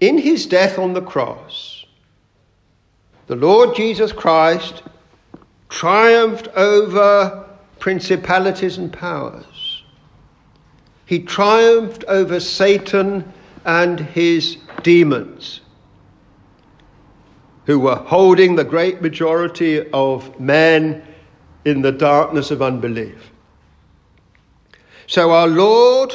In 0.00 0.18
his 0.18 0.46
death 0.46 0.78
on 0.78 0.94
the 0.94 1.02
cross, 1.02 1.84
the 3.26 3.36
Lord 3.36 3.76
Jesus 3.76 4.12
Christ 4.12 4.82
triumphed 5.68 6.48
over 6.56 7.48
principalities 7.78 8.78
and 8.78 8.92
powers. 8.92 9.61
He 11.12 11.18
triumphed 11.18 12.04
over 12.08 12.40
Satan 12.40 13.30
and 13.66 14.00
his 14.00 14.56
demons, 14.82 15.60
who 17.66 17.78
were 17.80 17.96
holding 17.96 18.56
the 18.56 18.64
great 18.64 19.02
majority 19.02 19.90
of 19.90 20.40
men 20.40 21.02
in 21.66 21.82
the 21.82 21.92
darkness 21.92 22.50
of 22.50 22.62
unbelief. 22.62 23.30
So 25.06 25.32
our 25.32 25.48
Lord 25.48 26.14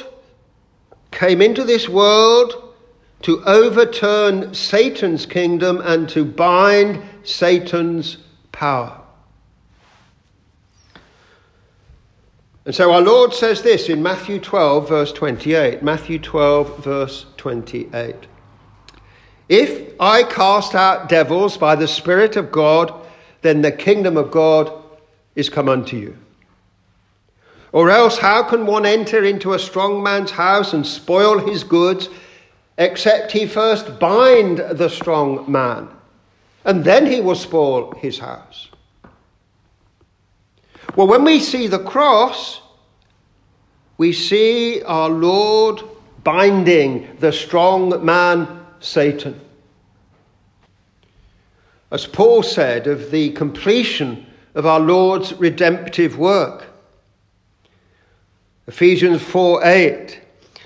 came 1.12 1.44
into 1.44 1.64
this 1.64 1.88
world 1.88 2.74
to 3.22 3.44
overturn 3.46 4.56
Satan's 4.56 5.28
kingdom 5.28 5.80
and 5.80 6.10
to 6.10 6.26
bind 6.26 7.04
Satan's 7.22 8.18
power. 8.52 9.00
And 12.68 12.76
so 12.76 12.94
our 12.94 13.02
Lord 13.02 13.34
says 13.34 13.64
this 13.64 13.90
in 13.90 14.04
Matthew 14.04 14.40
12, 14.40 14.90
verse 14.90 15.12
28. 15.14 15.82
Matthew 15.82 16.20
12, 16.20 16.84
verse 16.84 17.26
28. 17.38 18.16
If 19.50 19.94
I 20.00 20.22
cast 20.22 20.76
out 20.76 21.10
devils 21.10 21.58
by 21.58 21.76
the 21.76 21.88
Spirit 21.88 22.36
of 22.36 22.52
God, 22.52 22.94
then 23.42 23.64
the 23.64 23.72
kingdom 23.72 24.18
of 24.18 24.30
God 24.30 24.72
is 25.36 25.50
come 25.50 25.70
unto 25.70 25.98
you. 25.98 26.16
Or 27.72 27.90
else, 27.90 28.20
how 28.20 28.44
can 28.44 28.68
one 28.68 28.86
enter 28.86 29.24
into 29.24 29.54
a 29.54 29.60
strong 29.60 30.04
man's 30.04 30.32
house 30.32 30.74
and 30.74 30.86
spoil 30.86 31.40
his 31.40 31.64
goods? 31.64 32.10
except 32.78 33.32
he 33.32 33.46
first 33.46 34.00
bind 34.00 34.60
the 34.60 34.90
strong 34.90 35.52
man, 35.52 35.90
and 36.64 36.84
then 36.84 37.06
he 37.06 37.22
will 37.22 37.36
spoil 37.36 37.92
his 37.94 38.20
house. 38.20 38.70
Well, 40.96 41.08
when 41.08 41.24
we 41.24 41.40
see 41.40 41.68
the 41.68 41.80
cross, 41.80 42.62
we 43.98 44.14
see 44.14 44.82
our 44.84 45.10
Lord 45.10 45.82
binding 46.24 47.18
the 47.20 47.32
strong 47.32 48.04
man, 48.04 48.66
Satan. 48.80 49.42
as 51.90 52.06
Paul 52.06 52.44
said 52.44 52.86
of 52.86 53.12
the 53.12 53.32
completion 53.32 54.26
of 54.56 54.66
our 54.66 54.80
Lord's 54.80 55.34
redemptive 55.34 56.18
work. 56.18 56.66
Ephesians 58.68 59.22
4 59.22 59.64
8. 59.64 60.22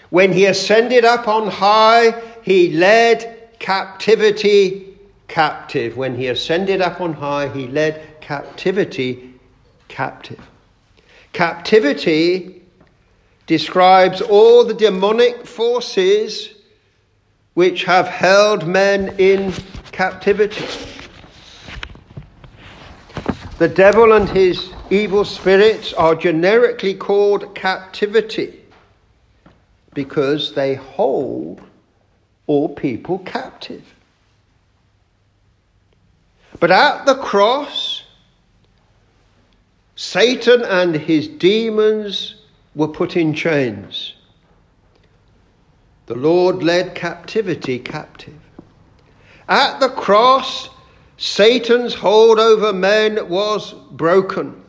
When 0.09 0.33
he 0.33 0.45
ascended 0.45 1.05
up 1.05 1.27
on 1.27 1.47
high, 1.47 2.19
he 2.41 2.71
led 2.71 3.49
captivity 3.59 4.97
captive. 5.27 5.95
When 5.95 6.15
he 6.15 6.27
ascended 6.27 6.81
up 6.81 6.99
on 6.99 7.13
high, 7.13 7.47
he 7.49 7.67
led 7.67 8.19
captivity 8.19 9.30
captive. 9.91 10.39
Captivity 11.33 12.61
describes 13.45 14.21
all 14.21 14.63
the 14.63 14.73
demonic 14.73 15.45
forces 15.45 16.49
which 17.53 17.83
have 17.83 18.07
held 18.07 18.65
men 18.65 19.13
in 19.19 19.53
captivity. 19.91 20.65
The 23.57 23.67
devil 23.67 24.13
and 24.13 24.27
his 24.29 24.71
evil 24.89 25.25
spirits 25.25 25.93
are 25.93 26.15
generically 26.15 26.93
called 26.93 27.53
captivity 27.53 28.61
because 29.93 30.53
they 30.53 30.75
hold 30.75 31.61
all 32.47 32.69
people 32.69 33.19
captive. 33.19 33.83
But 36.59 36.71
at 36.71 37.05
the 37.05 37.15
cross, 37.15 37.90
Satan 39.95 40.63
and 40.63 40.95
his 40.95 41.27
demons 41.27 42.35
were 42.75 42.87
put 42.87 43.17
in 43.17 43.33
chains. 43.33 44.13
The 46.05 46.15
Lord 46.15 46.63
led 46.63 46.95
captivity 46.95 47.79
captive. 47.79 48.39
At 49.47 49.79
the 49.79 49.89
cross, 49.89 50.69
Satan's 51.17 51.93
hold 51.93 52.39
over 52.39 52.73
men 52.73 53.29
was 53.29 53.73
broken. 53.91 54.63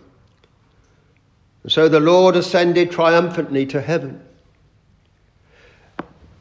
So 1.68 1.88
the 1.88 2.00
Lord 2.00 2.36
ascended 2.36 2.90
triumphantly 2.90 3.66
to 3.66 3.80
heaven. 3.80 4.20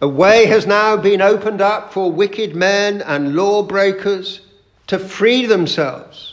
A 0.02 0.08
way 0.08 0.48
has 0.48 0.65
now 0.65 0.98
been 0.98 1.22
opened 1.22 1.62
up 1.62 1.94
for 1.94 2.12
wicked 2.12 2.56
men 2.56 3.04
and 3.04 3.36
lawbreakers 3.36 4.41
to 4.88 4.98
free 4.98 5.46
themselves 5.46 6.31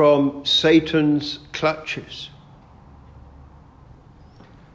from 0.00 0.42
Satan's 0.46 1.40
clutches. 1.52 2.30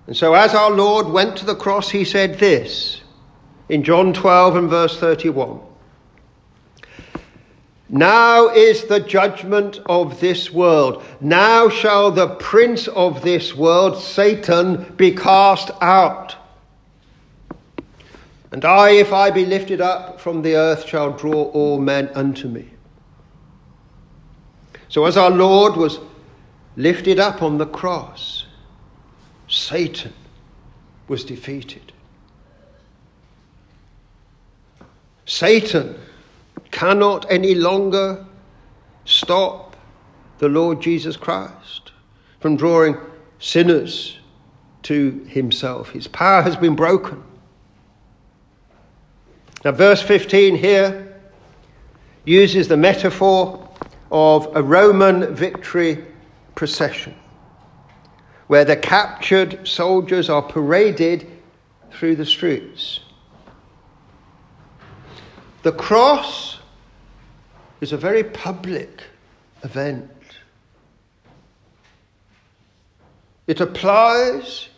And 0.05 0.15
so, 0.15 0.35
as 0.35 0.53
our 0.53 0.69
Lord 0.69 1.07
went 1.07 1.35
to 1.37 1.45
the 1.45 1.55
cross, 1.55 1.89
he 1.89 2.05
said 2.05 2.37
this 2.37 3.01
in 3.67 3.83
John 3.83 4.13
12 4.13 4.55
and 4.55 4.69
verse 4.69 4.99
31 4.99 5.61
Now 7.89 8.49
is 8.49 8.83
the 8.83 8.99
judgment 8.99 9.79
of 9.87 10.19
this 10.19 10.51
world. 10.51 11.03
Now 11.19 11.69
shall 11.69 12.11
the 12.11 12.27
prince 12.35 12.87
of 12.89 13.23
this 13.23 13.55
world, 13.55 13.99
Satan, 13.99 14.93
be 14.95 15.09
cast 15.09 15.71
out. 15.81 16.35
And 18.51 18.63
I, 18.63 18.91
if 18.91 19.11
I 19.11 19.31
be 19.31 19.47
lifted 19.47 19.81
up 19.81 20.21
from 20.21 20.43
the 20.43 20.55
earth, 20.55 20.85
shall 20.85 21.13
draw 21.13 21.45
all 21.45 21.79
men 21.79 22.09
unto 22.13 22.47
me. 22.47 22.74
So, 24.95 25.03
as 25.03 25.17
our 25.17 25.29
Lord 25.29 25.75
was 25.75 25.99
lifted 26.77 27.19
up 27.19 27.43
on 27.43 27.57
the 27.57 27.65
cross, 27.65 28.45
Satan 29.49 30.13
was 31.09 31.25
defeated. 31.25 31.91
Satan 35.25 35.99
cannot 36.71 37.29
any 37.29 37.55
longer 37.55 38.25
stop 39.03 39.75
the 40.37 40.47
Lord 40.47 40.81
Jesus 40.81 41.17
Christ 41.17 41.91
from 42.39 42.55
drawing 42.55 42.95
sinners 43.37 44.17
to 44.83 45.25
himself. 45.27 45.89
His 45.89 46.07
power 46.07 46.41
has 46.41 46.55
been 46.55 46.77
broken. 46.77 47.21
Now, 49.65 49.73
verse 49.73 50.01
15 50.01 50.55
here 50.55 51.19
uses 52.23 52.69
the 52.69 52.77
metaphor 52.77 53.64
of 54.11 54.55
a 54.55 54.61
Roman 54.61 55.33
victory 55.35 56.03
procession, 56.55 57.15
where 58.47 58.65
the 58.65 58.77
captured 58.77 59.67
soldiers 59.67 60.29
are 60.29 60.41
paraded 60.41 61.27
through 61.91 62.15
the 62.15 62.25
streets. 62.25 62.99
The 65.63 65.71
cross 65.71 66.59
is 67.81 67.91
a 67.91 67.97
very 67.97 68.23
public 68.23 69.01
event. 69.63 70.11
It 73.47 73.61
applies 73.61 74.69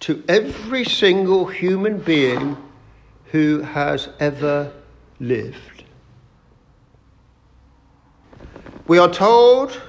to 0.00 0.22
every 0.28 0.84
single 0.84 1.46
human 1.46 1.98
being 1.98 2.56
who 3.32 3.62
has 3.62 4.08
ever 4.20 4.72
lived. 5.20 5.73
We 8.86 8.98
are 8.98 9.10
told 9.10 9.80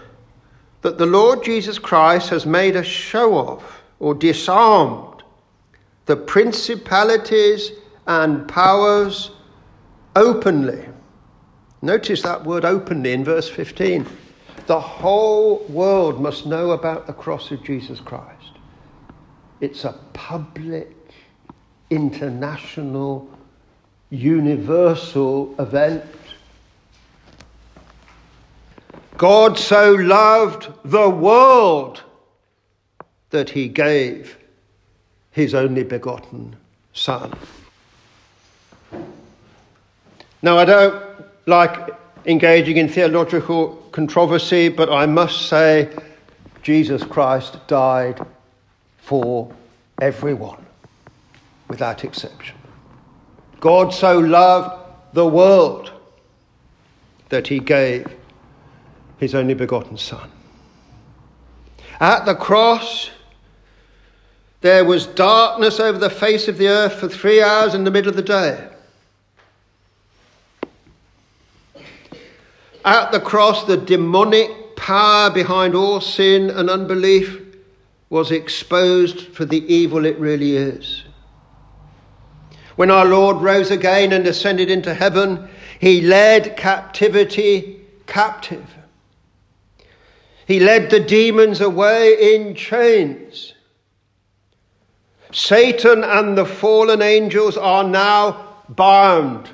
that 0.81 0.97
the 0.97 1.05
Lord 1.05 1.43
Jesus 1.43 1.77
Christ 1.79 2.29
has 2.29 2.45
made 2.45 2.75
a 2.75 2.83
show 2.83 3.37
of 3.37 3.81
or 3.99 4.13
disarmed 4.13 5.23
the 6.05 6.15
principalities 6.15 7.71
and 8.07 8.47
powers 8.47 9.31
openly. 10.15 10.85
Notice 11.81 12.21
that 12.21 12.45
word 12.45 12.65
openly 12.65 13.11
in 13.13 13.23
verse 13.23 13.49
15. 13.49 14.05
The 14.67 14.79
whole 14.79 15.65
world 15.69 16.21
must 16.21 16.45
know 16.45 16.71
about 16.71 17.05
the 17.05 17.13
cross 17.13 17.51
of 17.51 17.63
Jesus 17.63 17.99
Christ. 17.99 18.53
It's 19.61 19.85
a 19.85 19.93
public, 20.13 20.95
international 21.89 23.27
universal 24.09 25.53
event. 25.59 26.03
God 29.17 29.57
so 29.57 29.91
loved 29.91 30.67
the 30.83 31.09
world 31.09 32.03
that 33.29 33.49
he 33.49 33.67
gave 33.67 34.37
his 35.31 35.53
only 35.53 35.83
begotten 35.83 36.55
Son. 36.93 37.33
Now, 40.41 40.57
I 40.57 40.65
don't 40.65 41.03
like 41.45 41.91
engaging 42.25 42.77
in 42.77 42.87
theological 42.87 43.75
controversy, 43.91 44.69
but 44.69 44.89
I 44.89 45.05
must 45.05 45.47
say 45.49 45.93
Jesus 46.63 47.03
Christ 47.03 47.57
died 47.67 48.25
for 48.97 49.53
everyone, 50.01 50.65
without 51.67 52.03
exception. 52.03 52.55
God 53.59 53.93
so 53.93 54.19
loved 54.19 54.77
the 55.13 55.27
world 55.27 55.91
that 57.29 57.47
he 57.47 57.59
gave 57.59 58.07
his 59.17 59.35
only 59.35 59.53
begotten 59.53 59.97
Son. 59.97 60.31
At 61.99 62.25
the 62.25 62.35
cross, 62.35 63.09
there 64.61 64.83
was 64.83 65.05
darkness 65.05 65.79
over 65.79 65.97
the 65.97 66.09
face 66.09 66.47
of 66.47 66.57
the 66.57 66.67
earth 66.67 66.93
for 66.93 67.07
three 67.07 67.41
hours 67.41 67.73
in 67.73 67.83
the 67.83 67.91
middle 67.91 68.09
of 68.09 68.15
the 68.15 68.21
day. 68.21 68.67
At 72.83 73.11
the 73.11 73.19
cross, 73.19 73.63
the 73.65 73.77
demonic 73.77 74.75
power 74.75 75.31
behind 75.31 75.73
all 75.73 76.01
sin 76.01 76.49
and 76.49 76.69
unbelief 76.69 77.41
was 78.09 78.31
exposed 78.31 79.21
for 79.29 79.45
the 79.45 79.65
evil 79.73 80.05
it 80.05 80.19
really 80.19 80.55
is. 80.55 81.03
When 82.75 82.91
our 82.91 83.05
Lord 83.05 83.37
rose 83.37 83.71
again 83.71 84.11
and 84.11 84.27
ascended 84.27 84.69
into 84.69 84.93
heaven, 84.93 85.49
he 85.79 86.01
led 86.01 86.57
captivity 86.57 87.81
captive. 88.05 88.65
He 90.45 90.59
led 90.59 90.89
the 90.89 90.99
demons 90.99 91.61
away 91.61 92.35
in 92.35 92.53
chains. 92.53 93.53
Satan 95.31 96.03
and 96.03 96.37
the 96.37 96.45
fallen 96.45 97.01
angels 97.01 97.57
are 97.57 97.83
now 97.83 98.47
bound. 98.69 99.49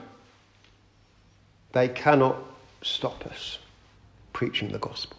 They 1.72 1.88
cannot 1.88 2.38
stop 2.82 3.26
us 3.26 3.58
preaching 4.34 4.72
the 4.72 4.80
gospel. 4.80 5.18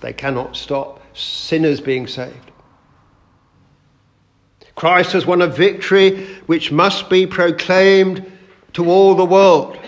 They 0.00 0.12
cannot 0.12 0.54
stop 0.54 1.00
sinners 1.16 1.80
being 1.80 2.06
saved. 2.06 2.50
Christ 4.74 5.12
has 5.12 5.24
won 5.24 5.40
a 5.40 5.46
victory 5.46 6.26
which 6.46 6.72
must 6.72 7.08
be 7.08 7.26
proclaimed 7.26 8.30
to 8.74 8.90
all 8.90 9.14
the 9.14 9.24
world. 9.24 9.78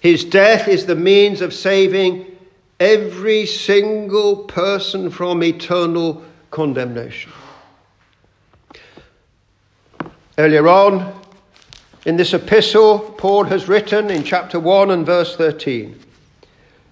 His 0.00 0.24
death 0.24 0.68
is 0.68 0.86
the 0.86 0.94
means 0.94 1.40
of 1.40 1.52
saving 1.52 2.35
every 2.78 3.46
single 3.46 4.36
person 4.44 5.10
from 5.10 5.42
eternal 5.42 6.22
condemnation. 6.50 7.32
Earlier 10.38 10.68
on, 10.68 11.14
In 12.04 12.16
this 12.16 12.34
epistle, 12.34 12.98
Paul 12.98 13.44
has 13.44 13.66
written 13.68 14.10
in 14.10 14.22
chapter 14.22 14.60
1 14.60 14.90
and 14.90 15.04
verse 15.04 15.34
13. 15.36 15.98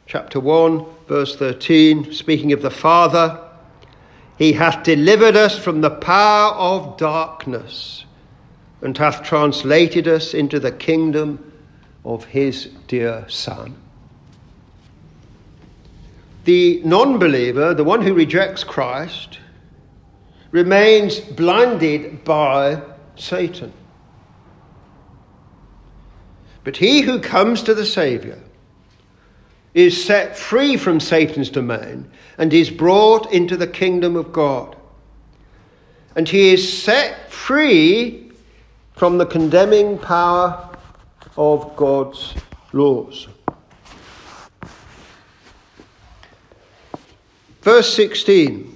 Chapter 0.07 0.41
1, 0.41 0.85
verse 1.07 1.37
13, 1.37 2.13
speaking 2.13 2.53
of 2.53 2.63
the 2.63 2.71
Father, 2.71 3.41
He 4.39 4.55
hath 4.55 4.83
delivered 4.83 5.37
us 5.37 5.59
from 5.59 5.83
the 5.83 5.91
power 5.91 6.53
of 6.55 6.97
darkness 6.97 8.05
and 8.83 8.97
hath 8.99 9.23
translated 9.23 10.09
us 10.09 10.35
into 10.35 10.59
the 10.59 10.73
kingdom 10.73 11.53
of 12.05 12.25
His 12.25 12.71
dear 12.89 13.25
Son. 13.29 13.77
The 16.45 16.83
non 16.85 17.19
believer, 17.19 17.75
the 17.75 17.85
one 17.85 18.03
who 18.03 18.15
rejects 18.15 18.65
Christ, 18.65 19.39
remains 20.51 21.19
blinded 21.19 22.25
by 22.25 22.83
Satan. 23.17 23.73
But 26.63 26.77
he 26.77 27.01
who 27.01 27.19
comes 27.19 27.63
to 27.63 27.75
the 27.75 27.85
Saviour 27.85 28.39
is 29.75 30.03
set 30.03 30.39
free 30.39 30.77
from 30.77 31.01
Satan's 31.01 31.51
domain 31.51 32.11
and 32.39 32.53
is 32.53 32.71
brought 32.71 33.33
into 33.33 33.57
the 33.57 33.67
kingdom 33.67 34.15
of 34.17 34.33
God. 34.33 34.77
And 36.15 36.29
he 36.29 36.55
is 36.55 36.83
set 36.83 37.31
free 37.31 38.31
from 38.93 39.19
the 39.19 39.27
condemning 39.27 39.99
power 39.99 40.71
of 41.37 41.75
God's 41.75 42.35
laws. 42.73 43.29
Verse 47.65 47.95
16 47.95 48.71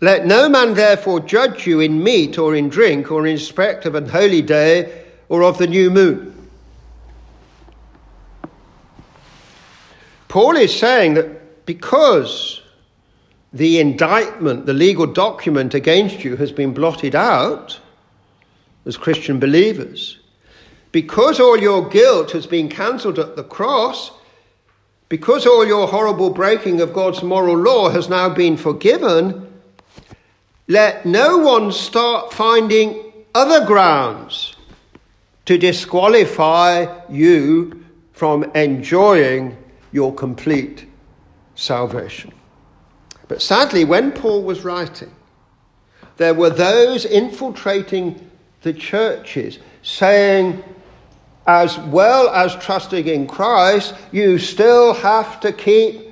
Let 0.00 0.26
no 0.26 0.48
man 0.48 0.72
therefore 0.72 1.20
judge 1.20 1.66
you 1.66 1.80
in 1.80 2.02
meat 2.02 2.38
or 2.38 2.56
in 2.56 2.70
drink 2.70 3.12
or 3.12 3.26
in 3.26 3.34
respect 3.34 3.84
of 3.84 3.94
an 3.94 4.08
holy 4.08 4.40
day 4.40 5.04
or 5.28 5.42
of 5.44 5.58
the 5.58 5.66
new 5.66 5.90
moon. 5.90 6.30
Paul 10.28 10.56
is 10.56 10.74
saying 10.74 11.14
that 11.14 11.66
because 11.66 12.62
the 13.52 13.78
indictment, 13.78 14.64
the 14.64 14.72
legal 14.72 15.06
document 15.06 15.74
against 15.74 16.24
you 16.24 16.36
has 16.36 16.50
been 16.50 16.72
blotted 16.72 17.14
out 17.14 17.78
as 18.86 18.96
Christian 18.96 19.38
believers, 19.38 20.18
because 20.92 21.40
all 21.40 21.58
your 21.58 21.86
guilt 21.90 22.30
has 22.30 22.46
been 22.46 22.70
cancelled 22.70 23.18
at 23.18 23.36
the 23.36 23.44
cross, 23.44 24.10
because 25.14 25.46
all 25.46 25.64
your 25.64 25.86
horrible 25.86 26.28
breaking 26.28 26.80
of 26.80 26.92
God's 26.92 27.22
moral 27.22 27.56
law 27.56 27.88
has 27.88 28.08
now 28.08 28.28
been 28.28 28.56
forgiven, 28.56 29.46
let 30.66 31.06
no 31.06 31.38
one 31.38 31.70
start 31.70 32.32
finding 32.32 33.12
other 33.32 33.64
grounds 33.64 34.56
to 35.44 35.56
disqualify 35.56 36.92
you 37.08 37.84
from 38.12 38.42
enjoying 38.56 39.56
your 39.92 40.12
complete 40.12 40.84
salvation. 41.54 42.32
But 43.28 43.40
sadly, 43.40 43.84
when 43.84 44.10
Paul 44.10 44.42
was 44.42 44.64
writing, 44.64 45.14
there 46.16 46.34
were 46.34 46.50
those 46.50 47.04
infiltrating 47.04 48.32
the 48.62 48.72
churches 48.72 49.60
saying, 49.84 50.64
as 51.46 51.78
well 51.78 52.28
as 52.30 52.54
trusting 52.56 53.06
in 53.06 53.26
Christ, 53.26 53.94
you 54.12 54.38
still 54.38 54.94
have 54.94 55.40
to 55.40 55.52
keep 55.52 56.10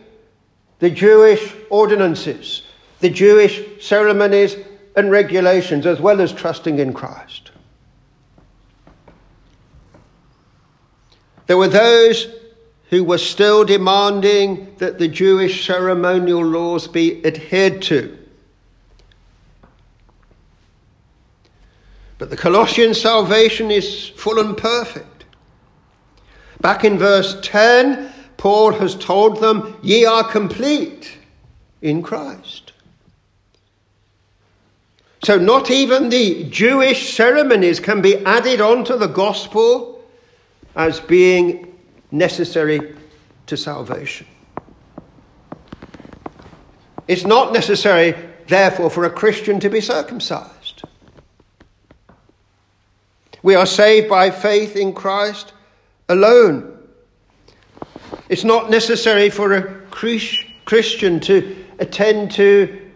the 0.79 0.90
Jewish 0.90 1.55
ordinances, 1.71 2.62
the 3.01 3.09
Jewish 3.09 3.85
ceremonies 3.87 4.57
and 4.97 5.11
regulations, 5.11 5.87
as 5.87 6.01
well 6.01 6.21
as 6.21 6.33
trusting 6.33 6.79
in 6.79 6.92
Christ. 6.92 7.51
There 11.47 11.57
were 11.57 11.68
those 11.68 12.27
who 12.90 13.05
were 13.05 13.18
still 13.18 13.64
demanding 13.64 14.75
that 14.77 14.99
the 14.99 15.09
Jewish 15.09 15.66
ceremonial 15.66 16.45
laws 16.45 16.87
be 16.87 17.25
adhered 17.25 17.81
to. 17.83 18.18
But 22.18 22.31
the 22.31 22.37
Colossian 22.37 22.95
salvation 22.95 23.71
is 23.71 24.11
full 24.11 24.38
and 24.38 24.57
perfect. 24.57 25.12
Back 26.62 26.85
in 26.85 26.96
verse 26.96 27.37
10, 27.42 28.12
Paul 28.37 28.72
has 28.75 28.94
told 28.94 29.40
them, 29.40 29.77
Ye 29.83 30.05
are 30.05 30.22
complete 30.22 31.18
in 31.83 32.03
Christ. 32.03 32.72
So, 35.25 35.38
not 35.38 35.70
even 35.70 36.09
the 36.09 36.44
Jewish 36.44 37.14
ceremonies 37.14 37.81
can 37.81 38.01
be 38.01 38.25
added 38.25 38.61
onto 38.61 38.96
the 38.96 39.09
gospel 39.09 40.05
as 40.77 41.01
being 41.01 41.77
necessary 42.12 42.96
to 43.46 43.57
salvation. 43.57 44.27
It's 47.09 47.25
not 47.25 47.53
necessary, 47.53 48.14
therefore, 48.46 48.88
for 48.88 49.05
a 49.05 49.11
Christian 49.11 49.59
to 49.61 49.68
be 49.68 49.81
circumcised. 49.81 50.83
We 53.42 53.57
are 53.57 53.66
saved 53.66 54.09
by 54.09 54.31
faith 54.31 54.77
in 54.77 54.92
Christ 54.92 55.53
alone. 56.12 56.79
It's 58.29 58.44
not 58.44 58.70
necessary 58.70 59.31
for 59.31 59.53
a 59.55 59.62
Christian 59.90 61.20
to 61.20 61.57
attend 61.79 62.31
to 62.33 62.90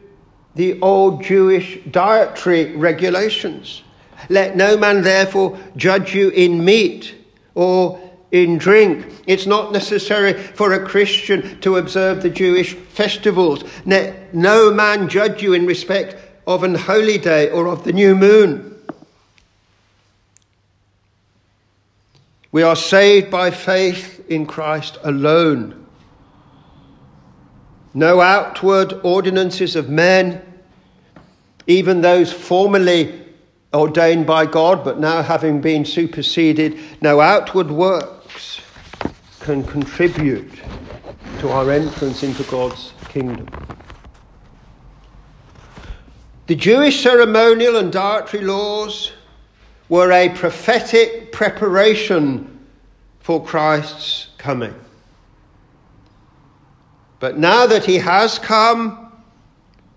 the 0.54 0.80
old 0.80 1.22
Jewish 1.22 1.78
dietary 1.90 2.76
regulations. 2.76 3.82
Let 4.28 4.56
no 4.56 4.76
man 4.76 5.02
therefore 5.02 5.58
judge 5.76 6.14
you 6.14 6.30
in 6.30 6.64
meat 6.64 7.14
or 7.54 8.00
in 8.32 8.58
drink. 8.58 9.22
It's 9.26 9.46
not 9.46 9.72
necessary 9.72 10.32
for 10.32 10.72
a 10.72 10.84
Christian 10.84 11.60
to 11.60 11.76
observe 11.76 12.22
the 12.22 12.30
Jewish 12.30 12.74
festivals. 12.74 13.64
Let 13.84 14.34
no 14.34 14.72
man 14.72 15.08
judge 15.08 15.42
you 15.42 15.52
in 15.52 15.66
respect 15.66 16.16
of 16.46 16.62
an 16.62 16.74
holy 16.74 17.18
day 17.18 17.50
or 17.50 17.68
of 17.68 17.84
the 17.84 17.92
new 17.92 18.14
moon. 18.14 18.75
We 22.56 22.62
are 22.62 22.74
saved 22.74 23.30
by 23.30 23.50
faith 23.50 24.24
in 24.30 24.46
Christ 24.46 24.96
alone. 25.04 25.86
No 27.92 28.22
outward 28.22 28.94
ordinances 29.02 29.76
of 29.76 29.90
men, 29.90 30.40
even 31.66 32.00
those 32.00 32.32
formerly 32.32 33.26
ordained 33.74 34.26
by 34.26 34.46
God 34.46 34.84
but 34.84 34.98
now 34.98 35.20
having 35.20 35.60
been 35.60 35.84
superseded, 35.84 36.78
no 37.02 37.20
outward 37.20 37.70
works 37.70 38.62
can 39.40 39.62
contribute 39.62 40.58
to 41.40 41.50
our 41.50 41.70
entrance 41.70 42.22
into 42.22 42.42
God's 42.44 42.94
kingdom. 43.10 43.46
The 46.46 46.56
Jewish 46.56 47.02
ceremonial 47.02 47.76
and 47.76 47.92
dietary 47.92 48.44
laws 48.44 49.12
were 49.88 50.10
a 50.10 50.28
prophetic 50.30 51.32
preparation 51.32 52.66
for 53.20 53.44
Christ's 53.44 54.28
coming. 54.38 54.74
But 57.18 57.38
now 57.38 57.66
that 57.66 57.84
he 57.84 57.98
has 57.98 58.38
come, 58.38 59.12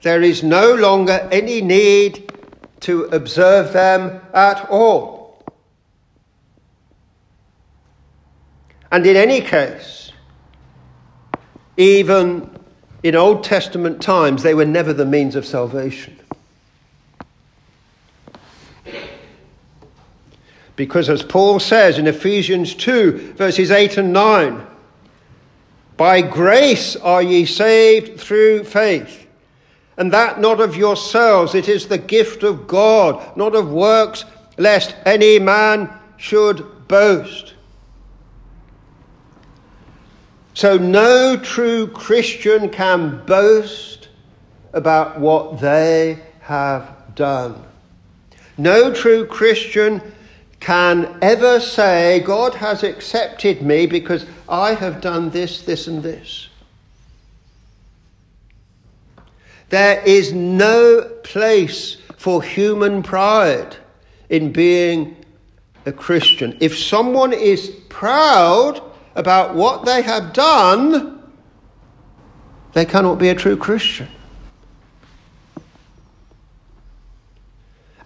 there 0.02 0.22
is 0.22 0.44
no 0.44 0.74
longer 0.74 1.28
any 1.32 1.62
need 1.62 2.32
to 2.82 3.06
observe 3.06 3.74
them 3.74 4.22
at 4.34 4.70
all. 4.70 5.44
And 8.92 9.06
in 9.06 9.16
any 9.16 9.42
case, 9.42 10.12
even 11.78 12.58
in 13.04 13.16
Old 13.16 13.44
Testament 13.44 14.02
times, 14.02 14.44
they 14.44 14.54
were 14.54 14.66
never 14.66 14.94
the 14.94 15.06
means 15.06 15.36
of 15.36 15.46
salvation. 15.46 16.19
Because 20.80 21.10
as 21.10 21.24
Paul 21.24 21.60
says 21.60 21.98
in 21.98 22.08
Ephesians 22.08 22.74
2, 22.74 23.34
verses 23.34 23.70
8 23.70 23.98
and 23.98 24.14
9, 24.14 24.66
by 25.98 26.22
grace 26.22 26.96
are 26.96 27.22
ye 27.22 27.46
saved 27.46 28.18
through 28.18 28.64
faith, 28.64 29.28
and 29.98 30.14
that 30.14 30.40
not 30.40 30.62
of 30.62 30.78
yourselves, 30.78 31.54
it 31.54 31.68
is 31.68 31.90
the 31.90 31.98
gift 31.98 32.44
of 32.44 32.66
God, 32.66 33.36
not 33.36 33.56
of 33.56 33.70
works, 33.70 34.24
lest 34.58 34.96
any 35.06 35.38
man 35.38 35.90
should 36.16 36.66
boast. 36.88 37.56
So 40.54 40.78
no 40.78 41.36
true 41.36 41.88
Christian 41.88 42.70
can 42.70 43.26
boast 43.26 44.08
about 44.72 45.20
what 45.20 45.60
they 45.60 46.20
have 46.40 47.16
done. 47.16 47.66
No 48.58 48.94
true 48.94 49.26
Christian 49.26 50.02
can 50.60 51.18
ever 51.22 51.60
say, 51.60 52.20
God 52.20 52.56
has 52.56 52.84
accepted 52.84 53.62
me 53.62 53.86
because 53.86 54.26
I 54.48 54.74
have 54.74 55.02
done 55.02 55.30
this, 55.30 55.62
this, 55.62 55.88
and 55.88 56.04
this. 56.04 56.50
There 59.70 60.02
is 60.02 60.34
no 60.34 61.02
place 61.24 61.98
for 62.18 62.42
human 62.42 63.04
pride 63.04 63.78
in 64.30 64.52
being 64.52 65.16
a 65.86 65.92
Christian. 65.92 66.58
If 66.60 66.78
someone 66.78 67.34
is 67.34 67.70
proud 67.88 68.82
about 69.16 69.56
what 69.56 69.86
they 69.86 70.02
have 70.02 70.34
done, 70.34 71.22
they 72.74 72.86
cannot 72.86 73.20
be 73.20 73.30
a 73.30 73.36
true 73.36 73.58
Christian. 73.58 74.08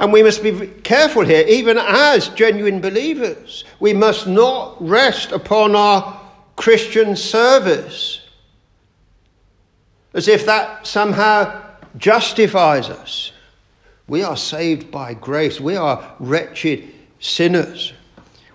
And 0.03 0.11
we 0.11 0.21
must 0.21 0.43
be 0.43 0.67
careful 0.83 1.23
here, 1.23 1.47
even 1.47 1.77
as 1.77 2.27
genuine 2.27 2.81
believers. 2.81 3.63
We 3.79 3.93
must 3.93 4.27
not 4.27 4.75
rest 4.85 5.31
upon 5.31 5.77
our 5.77 6.19
Christian 6.57 7.15
service 7.15 8.19
as 10.13 10.27
if 10.27 10.45
that 10.45 10.85
somehow 10.85 11.63
justifies 11.95 12.89
us. 12.89 13.31
We 14.09 14.23
are 14.23 14.35
saved 14.35 14.91
by 14.91 15.13
grace. 15.13 15.61
We 15.61 15.77
are 15.77 16.13
wretched 16.19 16.83
sinners. 17.21 17.93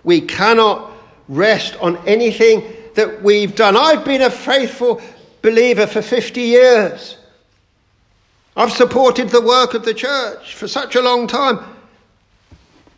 We 0.03 0.21
cannot 0.21 0.91
rest 1.27 1.75
on 1.77 1.97
anything 2.05 2.63
that 2.93 3.23
we've 3.23 3.55
done. 3.55 3.75
I've 3.75 4.05
been 4.05 4.21
a 4.21 4.29
faithful 4.29 5.01
believer 5.41 5.87
for 5.87 6.03
50 6.03 6.41
years. 6.41 7.17
I've 8.59 8.73
supported 8.73 9.29
the 9.29 9.39
work 9.39 9.73
of 9.73 9.85
the 9.85 9.93
church 9.93 10.53
for 10.53 10.67
such 10.67 10.97
a 10.97 11.01
long 11.01 11.27
time. 11.27 11.63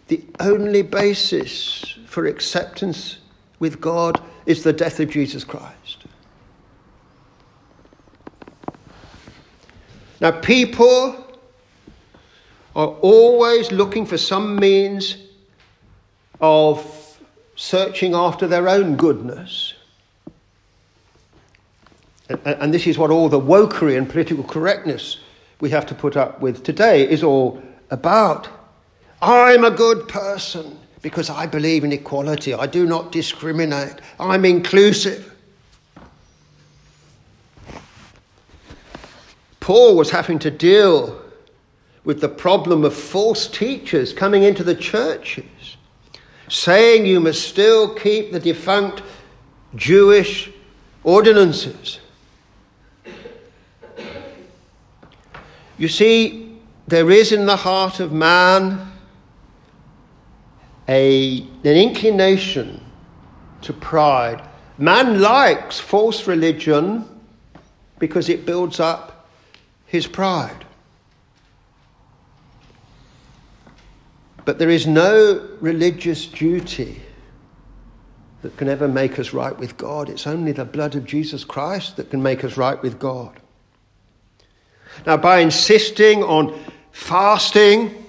The 0.08 0.20
only 0.40 0.82
basis 0.82 2.00
for 2.08 2.26
acceptance 2.26 3.20
with 3.60 3.80
God 3.80 4.20
is 4.48 4.64
the 4.64 4.74
death 4.74 5.00
of 5.00 5.12
Jesus 5.12 5.44
Christ. 5.44 6.06
Now, 10.20 10.32
people 10.32 11.28
are 12.76 12.88
always 12.88 13.72
looking 13.72 14.08
for 14.08 14.18
some 14.18 14.56
means 14.56 15.16
of 16.40 17.20
searching 17.56 18.16
after 18.16 18.48
their 18.48 18.68
own 18.68 18.96
goodness. 18.96 19.76
And, 22.30 22.74
this 22.74 22.88
is 22.88 22.98
what 22.98 23.12
all 23.12 23.30
the 23.30 23.40
wokery 23.40 23.96
and 23.96 24.10
political 24.10 24.44
correctness 24.44 25.20
we 25.62 25.70
have 25.70 25.86
to 25.86 25.96
put 25.96 26.18
up 26.18 26.42
with 26.42 26.64
today 26.64 27.10
is 27.10 27.24
all 27.24 27.62
about. 27.90 28.50
I'm 29.22 29.64
a 29.64 29.72
good 29.72 30.08
person 30.08 30.78
because 31.02 31.30
I 31.30 31.46
believe 31.46 31.84
in 31.84 31.94
equality. 31.94 32.54
I 32.54 32.68
do 32.68 32.86
not 32.86 33.12
discriminate. 33.12 34.02
I'm 34.20 34.44
inclusive. 34.44 35.34
Paul 39.60 39.96
was 39.96 40.10
having 40.10 40.40
to 40.40 40.52
deal 40.52 41.22
with 42.04 42.20
the 42.20 42.30
problem 42.30 42.84
of 42.84 42.96
false 42.96 43.48
teachers 43.48 44.12
coming 44.12 44.44
into 44.44 44.64
the 44.64 44.76
churches 44.76 45.78
saying 46.52 47.06
you 47.06 47.22
must 47.22 47.48
still 47.48 47.96
keep 47.96 48.34
the 48.34 48.40
defunct 48.40 49.02
Jewish 49.76 50.52
ordinances. 51.06 52.01
You 55.82 55.88
see, 55.88 56.60
there 56.88 57.10
is 57.10 57.32
in 57.32 57.48
the 57.48 57.56
heart 57.56 58.00
of 58.00 58.12
man 58.12 58.92
a, 60.88 61.40
an 61.40 61.76
inclination 61.76 62.80
to 63.64 63.74
pride. 63.74 64.48
Man 64.78 65.22
likes 65.22 65.80
false 65.80 66.28
religion 66.28 67.10
because 67.98 68.30
it 68.30 68.46
builds 68.46 68.80
up 68.80 69.28
his 69.88 70.06
pride. 70.06 70.66
But 74.46 74.60
there 74.60 74.70
is 74.70 74.86
no 74.86 75.50
religious 75.62 76.28
duty 76.28 77.02
that 78.44 78.56
can 78.56 78.70
ever 78.70 78.88
make 78.88 79.18
us 79.18 79.34
right 79.34 79.58
with 79.58 79.78
God. 79.78 80.10
It's 80.10 80.28
only 80.28 80.52
the 80.52 80.64
blood 80.64 80.94
of 80.94 81.06
Jesus 81.06 81.44
Christ 81.44 81.98
that 81.98 82.12
can 82.12 82.22
make 82.22 82.44
us 82.44 82.56
right 82.56 82.80
with 82.84 83.00
God. 83.00 83.41
Now, 85.06 85.18
by 85.18 85.40
insisting 85.40 86.24
on 86.24 86.60
fasting, 86.92 88.06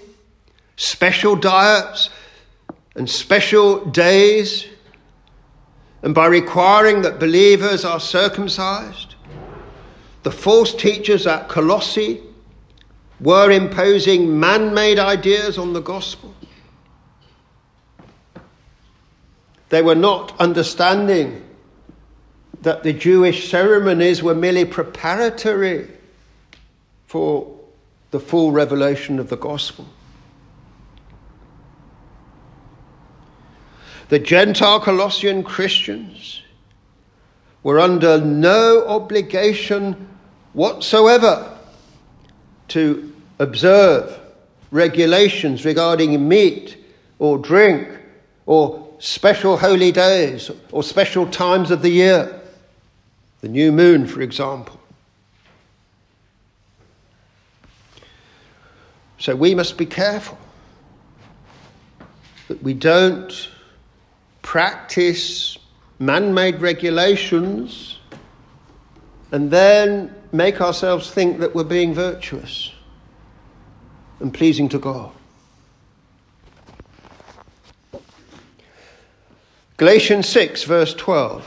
special 0.76 1.36
diets, 1.36 2.10
and 2.94 3.08
special 3.08 3.84
days, 3.86 4.66
and 6.02 6.14
by 6.14 6.26
requiring 6.26 7.02
that 7.02 7.18
believers 7.18 7.84
are 7.84 8.00
circumcised, 8.00 9.14
the 10.22 10.30
false 10.30 10.74
teachers 10.74 11.26
at 11.26 11.48
Colossae 11.48 12.20
were 13.20 13.50
imposing 13.50 14.38
man 14.38 14.74
made 14.74 14.98
ideas 14.98 15.58
on 15.58 15.72
the 15.72 15.80
gospel. 15.80 16.34
They 19.68 19.80
were 19.80 19.94
not 19.94 20.38
understanding 20.38 21.42
that 22.60 22.82
the 22.82 22.92
Jewish 22.92 23.50
ceremonies 23.50 24.22
were 24.22 24.34
merely 24.34 24.64
preparatory 24.64 25.88
for 27.12 27.46
the 28.10 28.18
full 28.18 28.52
revelation 28.52 29.18
of 29.18 29.28
the 29.28 29.36
gospel. 29.36 29.86
The 34.08 34.18
Gentile 34.18 34.80
Colossian 34.80 35.42
Christians 35.42 36.40
were 37.62 37.78
under 37.78 38.18
no 38.18 38.86
obligation 38.86 40.08
whatsoever 40.54 41.54
to 42.68 43.14
observe 43.38 44.18
regulations 44.70 45.66
regarding 45.66 46.26
meat 46.26 46.82
or 47.18 47.36
drink 47.36 47.88
or 48.46 48.88
special 49.00 49.58
holy 49.58 49.92
days 49.92 50.50
or 50.70 50.82
special 50.82 51.26
times 51.26 51.70
of 51.70 51.82
the 51.82 51.90
year. 51.90 52.40
The 53.42 53.48
new 53.48 53.70
moon, 53.70 54.06
for 54.06 54.22
example. 54.22 54.81
So 59.22 59.36
we 59.36 59.54
must 59.54 59.78
be 59.78 59.86
careful 59.86 60.36
that 62.48 62.60
we 62.60 62.74
don't 62.74 63.48
practice 64.42 65.56
man 66.00 66.34
made 66.34 66.60
regulations 66.60 68.00
and 69.30 69.48
then 69.48 70.12
make 70.32 70.60
ourselves 70.60 71.08
think 71.08 71.38
that 71.38 71.54
we're 71.54 71.62
being 71.62 71.94
virtuous 71.94 72.72
and 74.18 74.34
pleasing 74.34 74.68
to 74.70 74.80
God. 74.80 75.12
Galatians 79.76 80.28
6, 80.30 80.64
verse 80.64 80.94
12. 80.94 81.46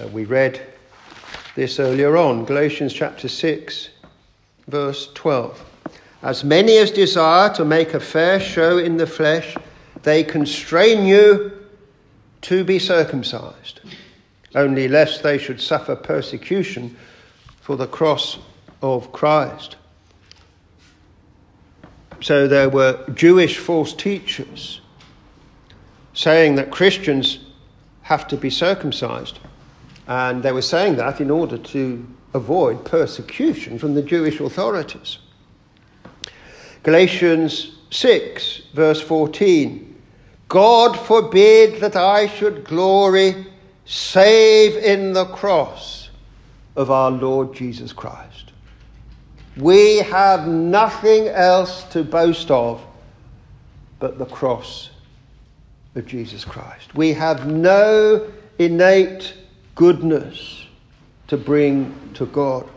Uh, 0.00 0.08
we 0.10 0.26
read 0.26 0.64
this 1.56 1.80
earlier 1.80 2.16
on. 2.16 2.44
Galatians 2.44 2.92
chapter 2.92 3.26
6, 3.26 3.88
verse 4.68 5.12
12. 5.14 5.72
As 6.24 6.42
many 6.42 6.78
as 6.78 6.90
desire 6.90 7.52
to 7.52 7.66
make 7.66 7.92
a 7.92 8.00
fair 8.00 8.40
show 8.40 8.78
in 8.78 8.96
the 8.96 9.06
flesh, 9.06 9.54
they 10.04 10.24
constrain 10.24 11.04
you 11.04 11.52
to 12.40 12.64
be 12.64 12.78
circumcised, 12.78 13.80
only 14.54 14.88
lest 14.88 15.22
they 15.22 15.36
should 15.36 15.60
suffer 15.60 15.94
persecution 15.94 16.96
for 17.60 17.76
the 17.76 17.86
cross 17.86 18.38
of 18.80 19.12
Christ. 19.12 19.76
So 22.22 22.48
there 22.48 22.70
were 22.70 23.04
Jewish 23.12 23.58
false 23.58 23.92
teachers 23.92 24.80
saying 26.14 26.54
that 26.54 26.70
Christians 26.70 27.40
have 28.00 28.26
to 28.28 28.38
be 28.38 28.48
circumcised. 28.48 29.40
And 30.06 30.42
they 30.42 30.52
were 30.52 30.62
saying 30.62 30.96
that 30.96 31.20
in 31.20 31.30
order 31.30 31.58
to 31.58 32.06
avoid 32.32 32.86
persecution 32.86 33.78
from 33.78 33.94
the 33.94 34.02
Jewish 34.02 34.40
authorities. 34.40 35.18
Galatians 36.84 37.72
6, 37.90 38.62
verse 38.74 39.00
14 39.00 39.90
God 40.48 40.96
forbid 41.00 41.80
that 41.80 41.96
I 41.96 42.28
should 42.28 42.64
glory 42.64 43.46
save 43.86 44.76
in 44.76 45.12
the 45.12 45.24
cross 45.24 46.10
of 46.76 46.90
our 46.90 47.10
Lord 47.10 47.54
Jesus 47.54 47.92
Christ. 47.92 48.52
We 49.56 49.98
have 49.98 50.46
nothing 50.46 51.28
else 51.28 51.84
to 51.84 52.04
boast 52.04 52.50
of 52.50 52.84
but 53.98 54.18
the 54.18 54.26
cross 54.26 54.90
of 55.94 56.06
Jesus 56.06 56.44
Christ. 56.44 56.94
We 56.94 57.14
have 57.14 57.46
no 57.46 58.30
innate 58.58 59.34
goodness 59.74 60.66
to 61.28 61.38
bring 61.38 61.94
to 62.14 62.26
God. 62.26 62.68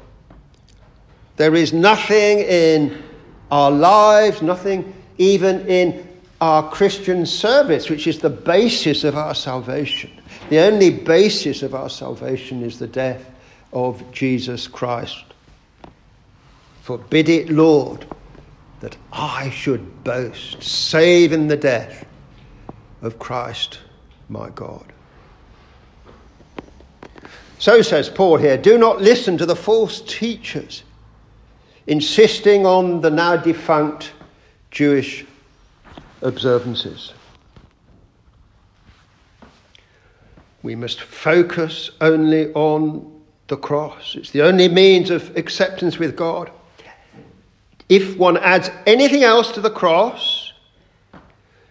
There 1.36 1.54
is 1.54 1.74
nothing 1.74 2.40
in 2.40 3.04
our 3.52 3.72
lives, 3.72 4.42
nothing 4.42 4.94
even 5.18 5.66
in 5.68 6.08
our 6.42 6.70
Christian 6.70 7.26
service, 7.26 7.90
which 7.90 8.08
is 8.08 8.20
the 8.20 8.30
basis 8.30 9.04
of 9.04 9.16
our 9.16 9.34
salvation. 9.34 10.12
The 10.50 10.60
only 10.60 10.92
basis 10.92 11.64
of 11.64 11.74
our 11.74 11.90
salvation 11.90 12.64
is 12.64 12.78
the 12.78 12.88
death 12.88 13.30
of 13.74 14.04
Jesus 14.12 14.68
Christ. 14.68 15.26
Forbid 16.84 17.28
it, 17.30 17.50
Lord, 17.50 18.06
that 18.80 18.96
I 19.12 19.50
should 19.50 20.04
boast, 20.04 20.62
save 20.62 21.34
in 21.34 21.48
the 21.48 21.58
death 21.58 22.06
of 23.02 23.20
Christ 23.20 23.80
my 24.30 24.50
God. 24.50 24.86
So 27.60 27.82
says 27.82 28.10
Paul 28.10 28.38
here 28.38 28.58
do 28.58 28.78
not 28.78 29.02
listen 29.02 29.38
to 29.38 29.46
the 29.46 29.56
false 29.56 30.02
teachers 30.02 30.84
insisting 31.88 32.66
on 32.66 33.02
the 33.02 33.10
now 33.10 33.38
defunct 33.38 34.14
Jewish 34.72 35.26
observances. 36.22 37.14
We 40.64 40.76
must 40.76 41.02
focus 41.02 41.92
only 42.02 42.52
on 42.54 43.22
the 43.48 43.58
cross. 43.58 44.16
It's 44.16 44.32
the 44.32 44.42
only 44.42 44.68
means 44.68 45.10
of 45.10 45.36
acceptance 45.38 45.98
with 45.98 46.16
God. 46.18 46.52
If 47.88 48.18
one 48.18 48.38
adds 48.38 48.70
anything 48.86 49.24
else 49.24 49.54
to 49.54 49.62
the 49.62 49.70
cross, 49.70 50.52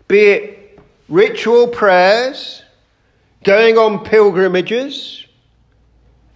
be 0.08 0.20
it 0.20 0.80
ritual 1.08 1.68
prayers, 1.68 2.62
going 3.44 3.76
on 3.76 4.02
pilgrimages, 4.02 5.26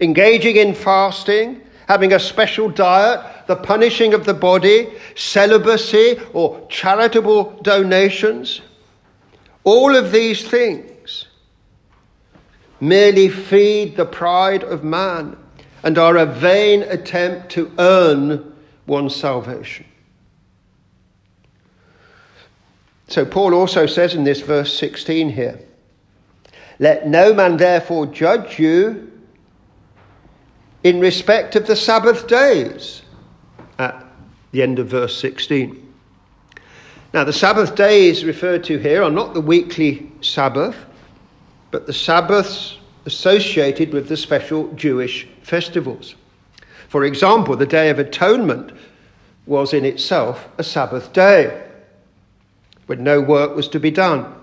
engaging 0.01 0.57
in 0.57 0.75
fasting, 0.75 1.63
having 1.91 2.13
a 2.13 2.21
special 2.21 2.69
diet, 2.69 3.21
the 3.49 3.57
punishing 3.57 4.15
of 4.15 4.25
the 4.25 4.33
body, 4.33 4.89
celibacy, 5.17 6.17
or 6.33 6.65
charitable 6.69 7.59
donations, 7.63 8.61
all 9.65 9.97
of 9.97 10.13
these 10.13 10.49
things 10.49 11.27
merely 12.79 13.29
feed 13.29 13.97
the 13.97 14.05
pride 14.05 14.63
of 14.63 14.85
man 14.85 15.37
and 15.83 15.99
are 15.99 16.17
a 16.17 16.27
vain 16.27 16.83
attempt 16.83 17.51
to 17.51 17.69
earn 17.81 18.55
one's 18.87 19.17
salvation. 19.17 19.85
So, 23.09 23.25
Paul 23.27 23.53
also 23.53 23.87
says 23.87 24.15
in 24.15 24.23
this 24.23 24.43
verse 24.43 24.79
16 24.79 25.31
here, 25.31 25.59
Let 26.79 27.09
no 27.09 27.35
man 27.35 27.57
therefore 27.57 28.07
judge 28.07 28.61
you 28.61 29.10
in 30.83 31.01
respect 31.01 31.57
of 31.57 31.67
the 31.67 31.77
Sabbath 31.77 32.27
days, 32.27 33.03
at 33.79 34.05
the 34.53 34.63
end 34.63 34.79
of 34.79 34.89
verse 34.89 35.17
16. 35.19 35.87
Now, 37.13 37.25
the 37.25 37.33
Sabbath 37.33 37.75
days 37.75 38.25
referred 38.25 38.65
to 38.65 38.79
here 38.79 39.03
are 39.03 39.11
not 39.11 39.35
the 39.35 39.41
weekly 39.41 40.11
Sabbath, 40.21 40.77
but 41.71 41.87
the 41.87 41.93
Sabbaths 41.93 42.79
associated 43.05 43.93
with 43.93 44.09
the 44.09 44.17
special 44.17 44.73
Jewish 44.75 45.27
festivals. 45.43 46.15
For 46.89 47.05
example, 47.05 47.57
the 47.57 47.67
Day 47.67 47.91
of 47.91 47.99
Atonement 47.99 48.73
was 49.47 49.73
in 49.73 49.85
itself 49.85 50.49
a 50.59 50.65
Sabbath 50.65 51.13
day 51.13 51.67
when 52.87 53.03
no 53.03 53.21
work 53.21 53.55
was 53.55 53.69
to 53.69 53.81
be 53.81 53.91
done. 53.91 54.35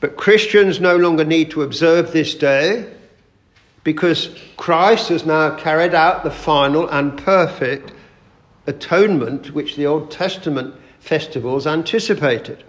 But 0.00 0.16
Christians 0.16 0.80
no 0.80 0.96
longer 0.96 1.24
need 1.24 1.50
to 1.50 1.62
observe 1.62 2.12
this 2.12 2.34
day 2.34 2.93
because 3.84 4.34
Christ 4.56 5.10
has 5.10 5.26
now 5.26 5.54
carried 5.56 5.94
out 5.94 6.24
the 6.24 6.30
final 6.30 6.88
and 6.88 7.16
perfect 7.16 7.92
atonement 8.66 9.54
which 9.54 9.76
the 9.76 9.86
Old 9.86 10.10
Testament 10.10 10.74
festivals 10.98 11.66
anticipated. 11.66 12.64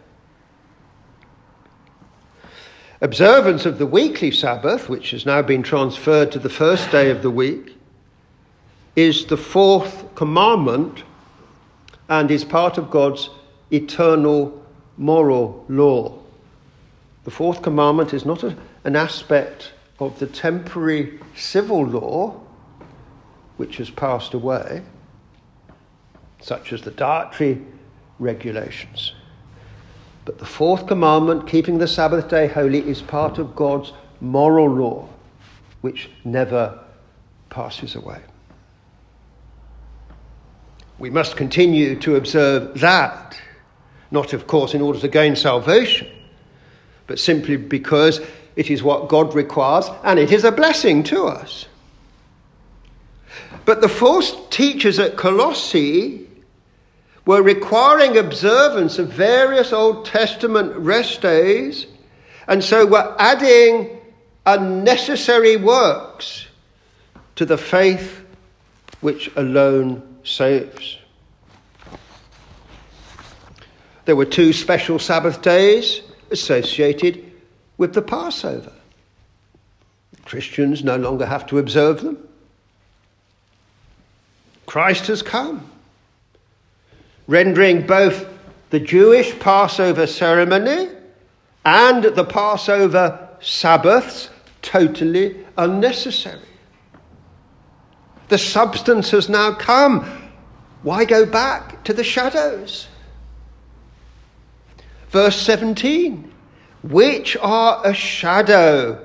Observance 3.01 3.65
of 3.65 3.77
the 3.77 3.85
weekly 3.85 4.31
Sabbath, 4.31 4.89
which 4.89 5.11
has 5.11 5.25
now 5.25 5.41
been 5.41 5.63
transferred 5.63 6.31
to 6.31 6.39
the 6.39 6.49
first 6.49 6.91
day 6.91 7.09
of 7.09 7.21
the 7.21 7.31
week, 7.31 7.75
is 8.95 9.25
the 9.25 9.37
fourth 9.37 10.13
commandment 10.15 11.03
and 12.09 12.29
is 12.29 12.43
part 12.43 12.77
of 12.77 12.89
God's 12.89 13.29
eternal 13.71 14.65
moral 14.97 15.65
law. 15.67 16.17
The 17.23 17.31
fourth 17.31 17.61
commandment 17.61 18.13
is 18.13 18.25
not 18.25 18.43
a, 18.43 18.55
an 18.83 18.95
aspect 18.95 19.73
of 19.99 20.17
the 20.19 20.27
temporary 20.27 21.19
civil 21.35 21.85
law 21.85 22.39
which 23.57 23.77
has 23.77 23.89
passed 23.89 24.33
away, 24.33 24.81
such 26.41 26.73
as 26.73 26.81
the 26.81 26.91
dietary 26.91 27.61
regulations. 28.19 29.13
But 30.25 30.39
the 30.39 30.45
fourth 30.45 30.87
commandment, 30.87 31.47
keeping 31.47 31.77
the 31.77 31.87
Sabbath 31.87 32.27
day 32.27 32.47
holy, 32.47 32.79
is 32.79 33.01
part 33.01 33.37
of 33.37 33.55
God's 33.55 33.93
moral 34.19 34.69
law, 34.69 35.07
which 35.81 36.09
never 36.23 36.79
passes 37.49 37.95
away. 37.95 38.21
We 40.97 41.09
must 41.09 41.37
continue 41.37 41.97
to 41.99 42.15
observe 42.15 42.79
that, 42.79 43.39
not, 44.11 44.33
of 44.33 44.47
course, 44.47 44.73
in 44.73 44.81
order 44.81 44.99
to 44.99 45.07
gain 45.07 45.35
salvation, 45.35 46.07
but 47.07 47.19
simply 47.19 47.57
because 47.57 48.21
it 48.55 48.69
is 48.69 48.81
what 48.81 49.09
God 49.09 49.33
requires, 49.33 49.89
and 50.03 50.19
it 50.19 50.31
is 50.31 50.43
a 50.43 50.51
blessing 50.51 51.03
to 51.03 51.25
us. 51.25 51.65
But 53.65 53.81
the 53.81 53.89
false 53.89 54.35
teachers 54.49 54.99
at 54.99 55.17
Colossae 55.17 56.27
were 57.25 57.41
requiring 57.41 58.17
observance 58.17 58.99
of 58.99 59.09
various 59.09 59.73
Old 59.73 60.05
Testament 60.05 60.75
rest 60.75 61.21
days, 61.21 61.87
and 62.47 62.63
so 62.63 62.85
were 62.85 63.15
adding 63.17 63.89
unnecessary 64.45 65.57
works 65.57 66.47
to 67.35 67.45
the 67.45 67.57
faith 67.57 68.23
which 69.01 69.29
alone 69.35 70.19
saves. 70.23 70.97
There 74.05 74.15
were 74.15 74.25
two 74.25 74.53
special 74.53 74.99
Sabbath 74.99 75.41
days 75.41 76.01
associated 76.29 77.31
with 77.77 77.93
the 77.93 78.01
Passover. 78.01 78.71
Christians 80.25 80.83
no 80.83 80.95
longer 80.95 81.25
have 81.25 81.45
to 81.47 81.59
observe 81.59 82.01
them. 82.01 82.27
Christ 84.65 85.07
has 85.07 85.21
come, 85.21 85.69
rendering 87.27 87.85
both 87.85 88.27
the 88.71 88.79
Jewish 88.79 89.37
Passover 89.39 90.07
ceremony 90.07 90.89
and 91.63 92.03
the 92.03 92.25
Passover 92.25 93.29
Sabbaths 93.41 94.29
totally 94.61 95.45
unnecessary. 95.57 96.39
The 98.29 98.37
substance 98.39 99.11
has 99.11 99.29
now 99.29 99.53
come. 99.53 100.31
Why 100.81 101.05
go 101.05 101.25
back 101.25 101.83
to 101.83 101.93
the 101.93 102.03
shadows? 102.03 102.87
Verse 105.09 105.39
17 105.39 106.31
which 106.89 107.35
are 107.37 107.81
a 107.85 107.93
shadow 107.93 109.03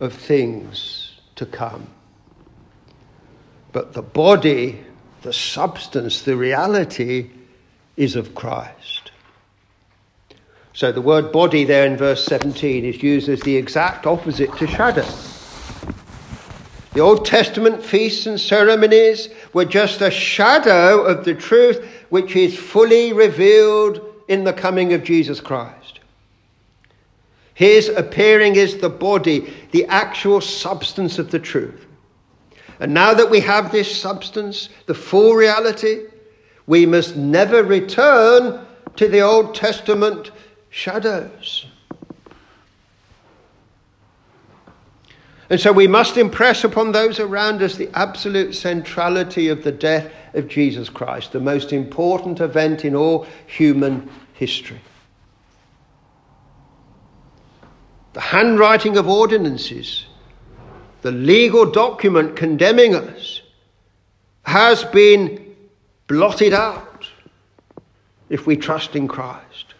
of 0.00 0.14
things 0.14 1.12
to 1.36 1.44
come. 1.44 1.86
But 3.72 3.92
the 3.92 4.02
body, 4.02 4.80
the 5.22 5.32
substance, 5.32 6.22
the 6.22 6.36
reality 6.36 7.30
is 7.96 8.16
of 8.16 8.34
Christ. 8.34 9.12
So 10.72 10.90
the 10.90 11.02
word 11.02 11.32
body 11.32 11.64
there 11.64 11.84
in 11.84 11.98
verse 11.98 12.24
17 12.24 12.84
is 12.86 13.02
used 13.02 13.28
as 13.28 13.40
the 13.40 13.56
exact 13.56 14.06
opposite 14.06 14.56
to 14.56 14.66
shadow. 14.66 15.06
The 16.94 17.00
Old 17.00 17.26
Testament 17.26 17.84
feasts 17.84 18.26
and 18.26 18.40
ceremonies 18.40 19.28
were 19.52 19.66
just 19.66 20.00
a 20.00 20.10
shadow 20.10 21.02
of 21.02 21.26
the 21.26 21.34
truth 21.34 21.84
which 22.08 22.34
is 22.34 22.58
fully 22.58 23.12
revealed 23.12 24.00
in 24.28 24.44
the 24.44 24.52
coming 24.52 24.94
of 24.94 25.04
Jesus 25.04 25.40
Christ. 25.40 25.79
His 27.54 27.88
appearing 27.88 28.56
is 28.56 28.78
the 28.78 28.88
body, 28.88 29.52
the 29.72 29.84
actual 29.86 30.40
substance 30.40 31.18
of 31.18 31.30
the 31.30 31.38
truth. 31.38 31.86
And 32.78 32.94
now 32.94 33.12
that 33.12 33.30
we 33.30 33.40
have 33.40 33.70
this 33.70 34.00
substance, 34.00 34.70
the 34.86 34.94
full 34.94 35.34
reality, 35.34 36.06
we 36.66 36.86
must 36.86 37.16
never 37.16 37.62
return 37.62 38.64
to 38.96 39.08
the 39.08 39.20
Old 39.20 39.54
Testament 39.54 40.30
shadows. 40.70 41.66
And 45.50 45.60
so 45.60 45.72
we 45.72 45.88
must 45.88 46.16
impress 46.16 46.62
upon 46.62 46.92
those 46.92 47.18
around 47.18 47.60
us 47.60 47.74
the 47.74 47.90
absolute 47.92 48.54
centrality 48.54 49.48
of 49.48 49.64
the 49.64 49.72
death 49.72 50.12
of 50.32 50.46
Jesus 50.46 50.88
Christ, 50.88 51.32
the 51.32 51.40
most 51.40 51.72
important 51.72 52.40
event 52.40 52.84
in 52.84 52.94
all 52.94 53.26
human 53.46 54.08
history. 54.32 54.80
The 58.12 58.20
handwriting 58.20 58.96
of 58.96 59.08
ordinances, 59.08 60.06
the 61.02 61.12
legal 61.12 61.70
document 61.70 62.36
condemning 62.36 62.94
us, 62.94 63.42
has 64.42 64.84
been 64.84 65.54
blotted 66.06 66.52
out 66.52 67.06
if 68.28 68.46
we 68.46 68.56
trust 68.56 68.96
in 68.96 69.06
Christ. 69.06 69.74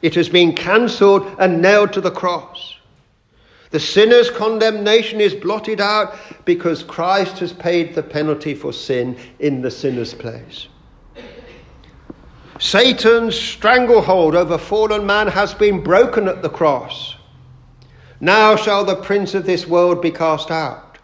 It 0.00 0.14
has 0.14 0.28
been 0.28 0.54
cancelled 0.54 1.36
and 1.38 1.62
nailed 1.62 1.92
to 1.92 2.00
the 2.00 2.10
cross. 2.10 2.76
The 3.70 3.80
sinner's 3.80 4.30
condemnation 4.30 5.20
is 5.20 5.34
blotted 5.34 5.80
out 5.80 6.14
because 6.44 6.82
Christ 6.82 7.38
has 7.38 7.52
paid 7.52 7.94
the 7.94 8.02
penalty 8.02 8.54
for 8.54 8.72
sin 8.72 9.16
in 9.38 9.62
the 9.62 9.70
sinner's 9.70 10.12
place. 10.12 10.68
Satan's 12.58 13.34
stranglehold 13.34 14.34
over 14.34 14.58
fallen 14.58 15.06
man 15.06 15.28
has 15.28 15.54
been 15.54 15.82
broken 15.82 16.28
at 16.28 16.42
the 16.42 16.48
cross. 16.48 17.16
Now 18.20 18.56
shall 18.56 18.84
the 18.84 18.96
prince 18.96 19.34
of 19.34 19.46
this 19.46 19.66
world 19.66 20.00
be 20.00 20.10
cast 20.10 20.50
out. 20.50 20.98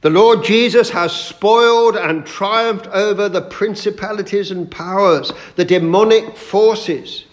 The 0.00 0.10
Lord 0.10 0.44
Jesus 0.44 0.90
has 0.90 1.12
spoiled 1.12 1.96
and 1.96 2.24
triumphed 2.24 2.86
over 2.88 3.28
the 3.28 3.42
principalities 3.42 4.50
and 4.50 4.70
powers, 4.70 5.32
the 5.56 5.64
demonic 5.64 6.36
forces, 6.36 7.24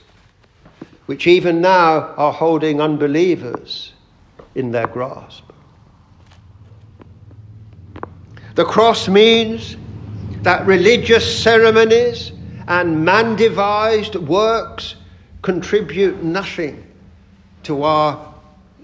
which 1.05 1.27
even 1.27 1.61
now 1.61 2.13
are 2.17 2.33
holding 2.33 2.81
unbelievers 2.81 3.93
in 4.55 4.71
their 4.71 4.87
grasp. 4.87 5.43
The 8.55 8.65
cross 8.65 9.07
means 9.07 9.75
that 10.45 10.63
religious 10.67 11.41
ceremonies 11.41 12.31
and 12.67 13.03
man 13.03 13.35
devised 13.35 14.13
works 14.13 14.93
contribute 15.41 16.23
nothing 16.23 16.85
to 17.63 17.81
our 17.81 18.31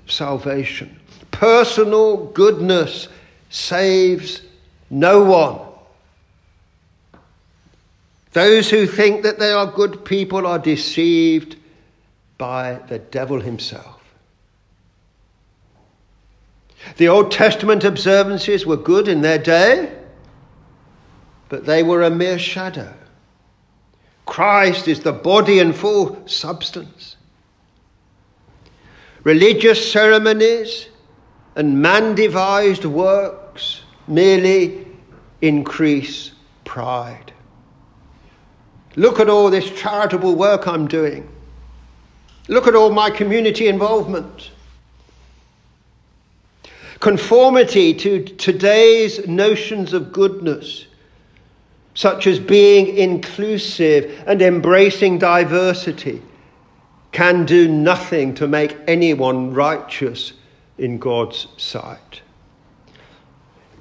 salvation. 0.07 0.99
Personal 1.29 2.25
goodness 2.31 3.09
saves 3.51 4.41
no 4.89 5.23
one. 5.23 5.59
Those 8.33 8.67
who 8.71 8.87
think 8.87 9.21
that 9.21 9.37
they 9.37 9.51
are 9.51 9.67
good 9.67 10.03
people 10.03 10.47
are 10.47 10.57
deceived 10.57 11.57
by 12.39 12.79
the 12.87 12.97
devil 12.97 13.39
himself. 13.39 14.01
The 16.97 17.09
Old 17.09 17.31
Testament 17.31 17.83
observances 17.83 18.65
were 18.65 18.77
good 18.77 19.07
in 19.07 19.21
their 19.21 19.37
day, 19.37 19.95
but 21.51 21.65
they 21.65 21.83
were 21.83 22.03
a 22.03 22.09
mere 22.09 22.39
shadow. 22.39 22.93
Christ 24.25 24.87
is 24.87 25.01
the 25.01 25.11
body 25.11 25.59
and 25.59 25.75
full 25.75 26.25
substance. 26.25 27.17
Religious 29.25 29.91
ceremonies 29.91 30.87
and 31.57 31.81
man 31.81 32.15
devised 32.15 32.85
works 32.85 33.81
merely 34.07 34.87
increase 35.41 36.31
pride. 36.63 37.33
Look 38.95 39.19
at 39.19 39.29
all 39.29 39.49
this 39.49 39.69
charitable 39.71 40.35
work 40.35 40.69
I'm 40.69 40.87
doing. 40.87 41.29
Look 42.47 42.65
at 42.65 42.75
all 42.75 42.91
my 42.91 43.09
community 43.09 43.67
involvement. 43.67 44.51
Conformity 47.01 47.93
to 47.95 48.23
today's 48.23 49.27
notions 49.27 49.91
of 49.91 50.13
goodness, 50.13 50.85
such 52.01 52.25
as 52.25 52.39
being 52.39 52.97
inclusive 52.97 54.23
and 54.25 54.41
embracing 54.41 55.19
diversity, 55.19 56.19
can 57.11 57.45
do 57.45 57.67
nothing 57.67 58.33
to 58.33 58.47
make 58.47 58.75
anyone 58.87 59.53
righteous 59.53 60.33
in 60.79 60.97
God's 60.97 61.45
sight. 61.57 62.23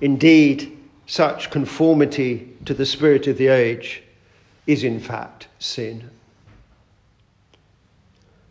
Indeed, 0.02 0.76
such 1.06 1.50
conformity 1.50 2.54
to 2.66 2.74
the 2.74 2.84
spirit 2.84 3.26
of 3.26 3.38
the 3.38 3.48
age 3.48 4.02
is 4.66 4.84
in 4.84 5.00
fact 5.00 5.48
sin. 5.58 6.10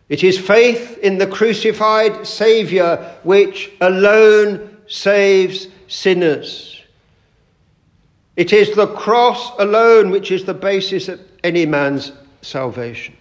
It 0.10 0.24
is 0.24 0.40
faith 0.40 0.98
in 0.98 1.20
the 1.20 1.28
crucified 1.28 2.26
Saviour 2.26 2.98
which 3.22 3.70
alone 3.82 4.78
saves 4.88 5.68
sinners. 5.88 6.79
It 8.40 8.54
is 8.54 8.74
the 8.74 8.88
cross 8.88 9.52
alone 9.60 10.12
which 10.12 10.32
is 10.32 10.46
the 10.46 10.54
basis 10.54 11.10
of 11.10 11.20
any 11.44 11.66
man's 11.66 12.14
salvation. 12.42 13.18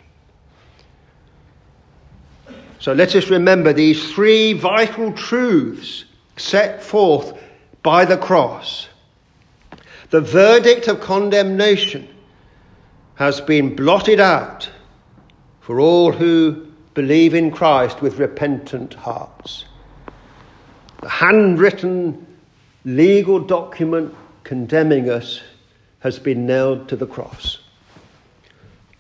So 2.79 2.93
let 2.93 3.17
us 3.17 3.29
remember 3.29 3.73
these 3.73 4.13
three 4.13 4.53
vital 4.53 5.11
truths 5.11 6.05
set 6.37 6.85
forth 6.85 7.37
by 7.83 8.05
the 8.05 8.17
cross. 8.17 8.87
The 10.11 10.21
verdict 10.21 10.87
of 10.87 11.01
condemnation 11.01 12.09
has 13.17 13.41
been 13.41 13.75
blotted 13.75 14.21
out 14.21 14.71
for 15.61 15.81
all 15.81 16.13
who 16.13 16.69
believe 16.95 17.35
in 17.35 17.51
Christ 17.51 18.01
with 18.01 18.21
repentant 18.21 18.95
hearts. 18.95 19.65
The 21.03 21.09
handwritten 21.09 22.25
legal 22.85 23.41
document 23.41 24.15
condemning 24.49 25.11
us 25.11 25.43
has 25.99 26.19
been 26.19 26.47
nailed 26.47 26.89
to 26.89 26.97
the 26.97 27.07
cross. 27.07 27.59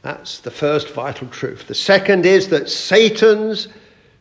That's 0.02 0.40
the 0.40 0.50
first 0.50 0.90
vital 0.90 1.26
truth. 1.28 1.66
The 1.66 1.74
second 1.74 2.26
is 2.26 2.48
that 2.48 2.68
Satan's 2.68 3.68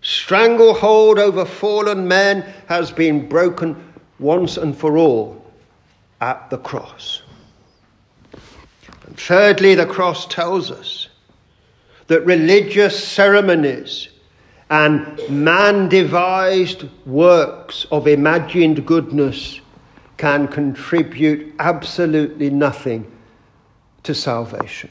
stranglehold 0.02 1.20
over 1.20 1.44
fallen 1.44 2.08
men 2.08 2.44
has 2.68 2.94
been 2.94 3.28
broken 3.28 3.76
once 4.20 4.56
and 4.56 4.74
for 4.74 4.98
all 4.98 5.46
at 6.22 6.50
the 6.50 6.60
cross. 6.60 7.24
And 9.06 9.20
thirdly, 9.20 9.76
the 9.76 9.86
cross 9.86 10.28
tells 10.28 10.72
us 10.72 11.10
that 12.08 12.26
religious 12.26 13.06
ceremonies 13.06 14.08
and 14.70 15.20
man 15.30 15.90
devised 15.90 16.86
works 17.06 17.86
of 17.92 18.08
imagined 18.08 18.88
goodness 18.88 19.60
can 20.18 20.48
contribute 20.48 21.54
absolutely 21.60 22.50
nothing 22.50 23.10
to 24.04 24.14
salvation. 24.14 24.90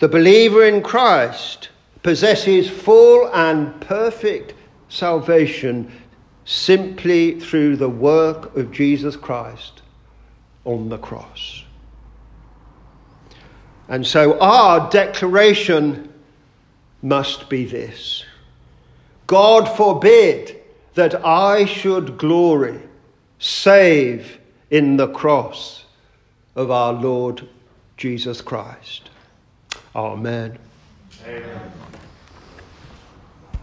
The 0.00 0.08
believer 0.08 0.64
in 0.64 0.82
Christ 0.82 1.70
possesses 2.02 2.68
full 2.68 3.30
and 3.32 3.80
perfect 3.80 4.54
salvation 4.88 5.90
simply 6.44 7.38
through 7.38 7.76
the 7.76 7.88
work 7.88 8.56
of 8.56 8.72
Jesus 8.72 9.16
Christ 9.16 9.82
on 10.64 10.88
the 10.88 10.98
cross. 10.98 11.64
And 13.88 14.06
so 14.06 14.38
our 14.40 14.90
declaration 14.90 16.12
must 17.02 17.48
be 17.48 17.64
this 17.64 18.24
God 19.26 19.66
forbid 19.76 20.61
that 20.94 21.24
I 21.24 21.64
should 21.64 22.18
glory 22.18 22.80
save 23.38 24.38
in 24.70 24.96
the 24.96 25.08
cross 25.08 25.84
of 26.54 26.70
our 26.70 26.92
Lord 26.92 27.48
Jesus 27.96 28.40
Christ. 28.40 29.10
Amen. 29.94 30.58
Amen. 31.26 31.72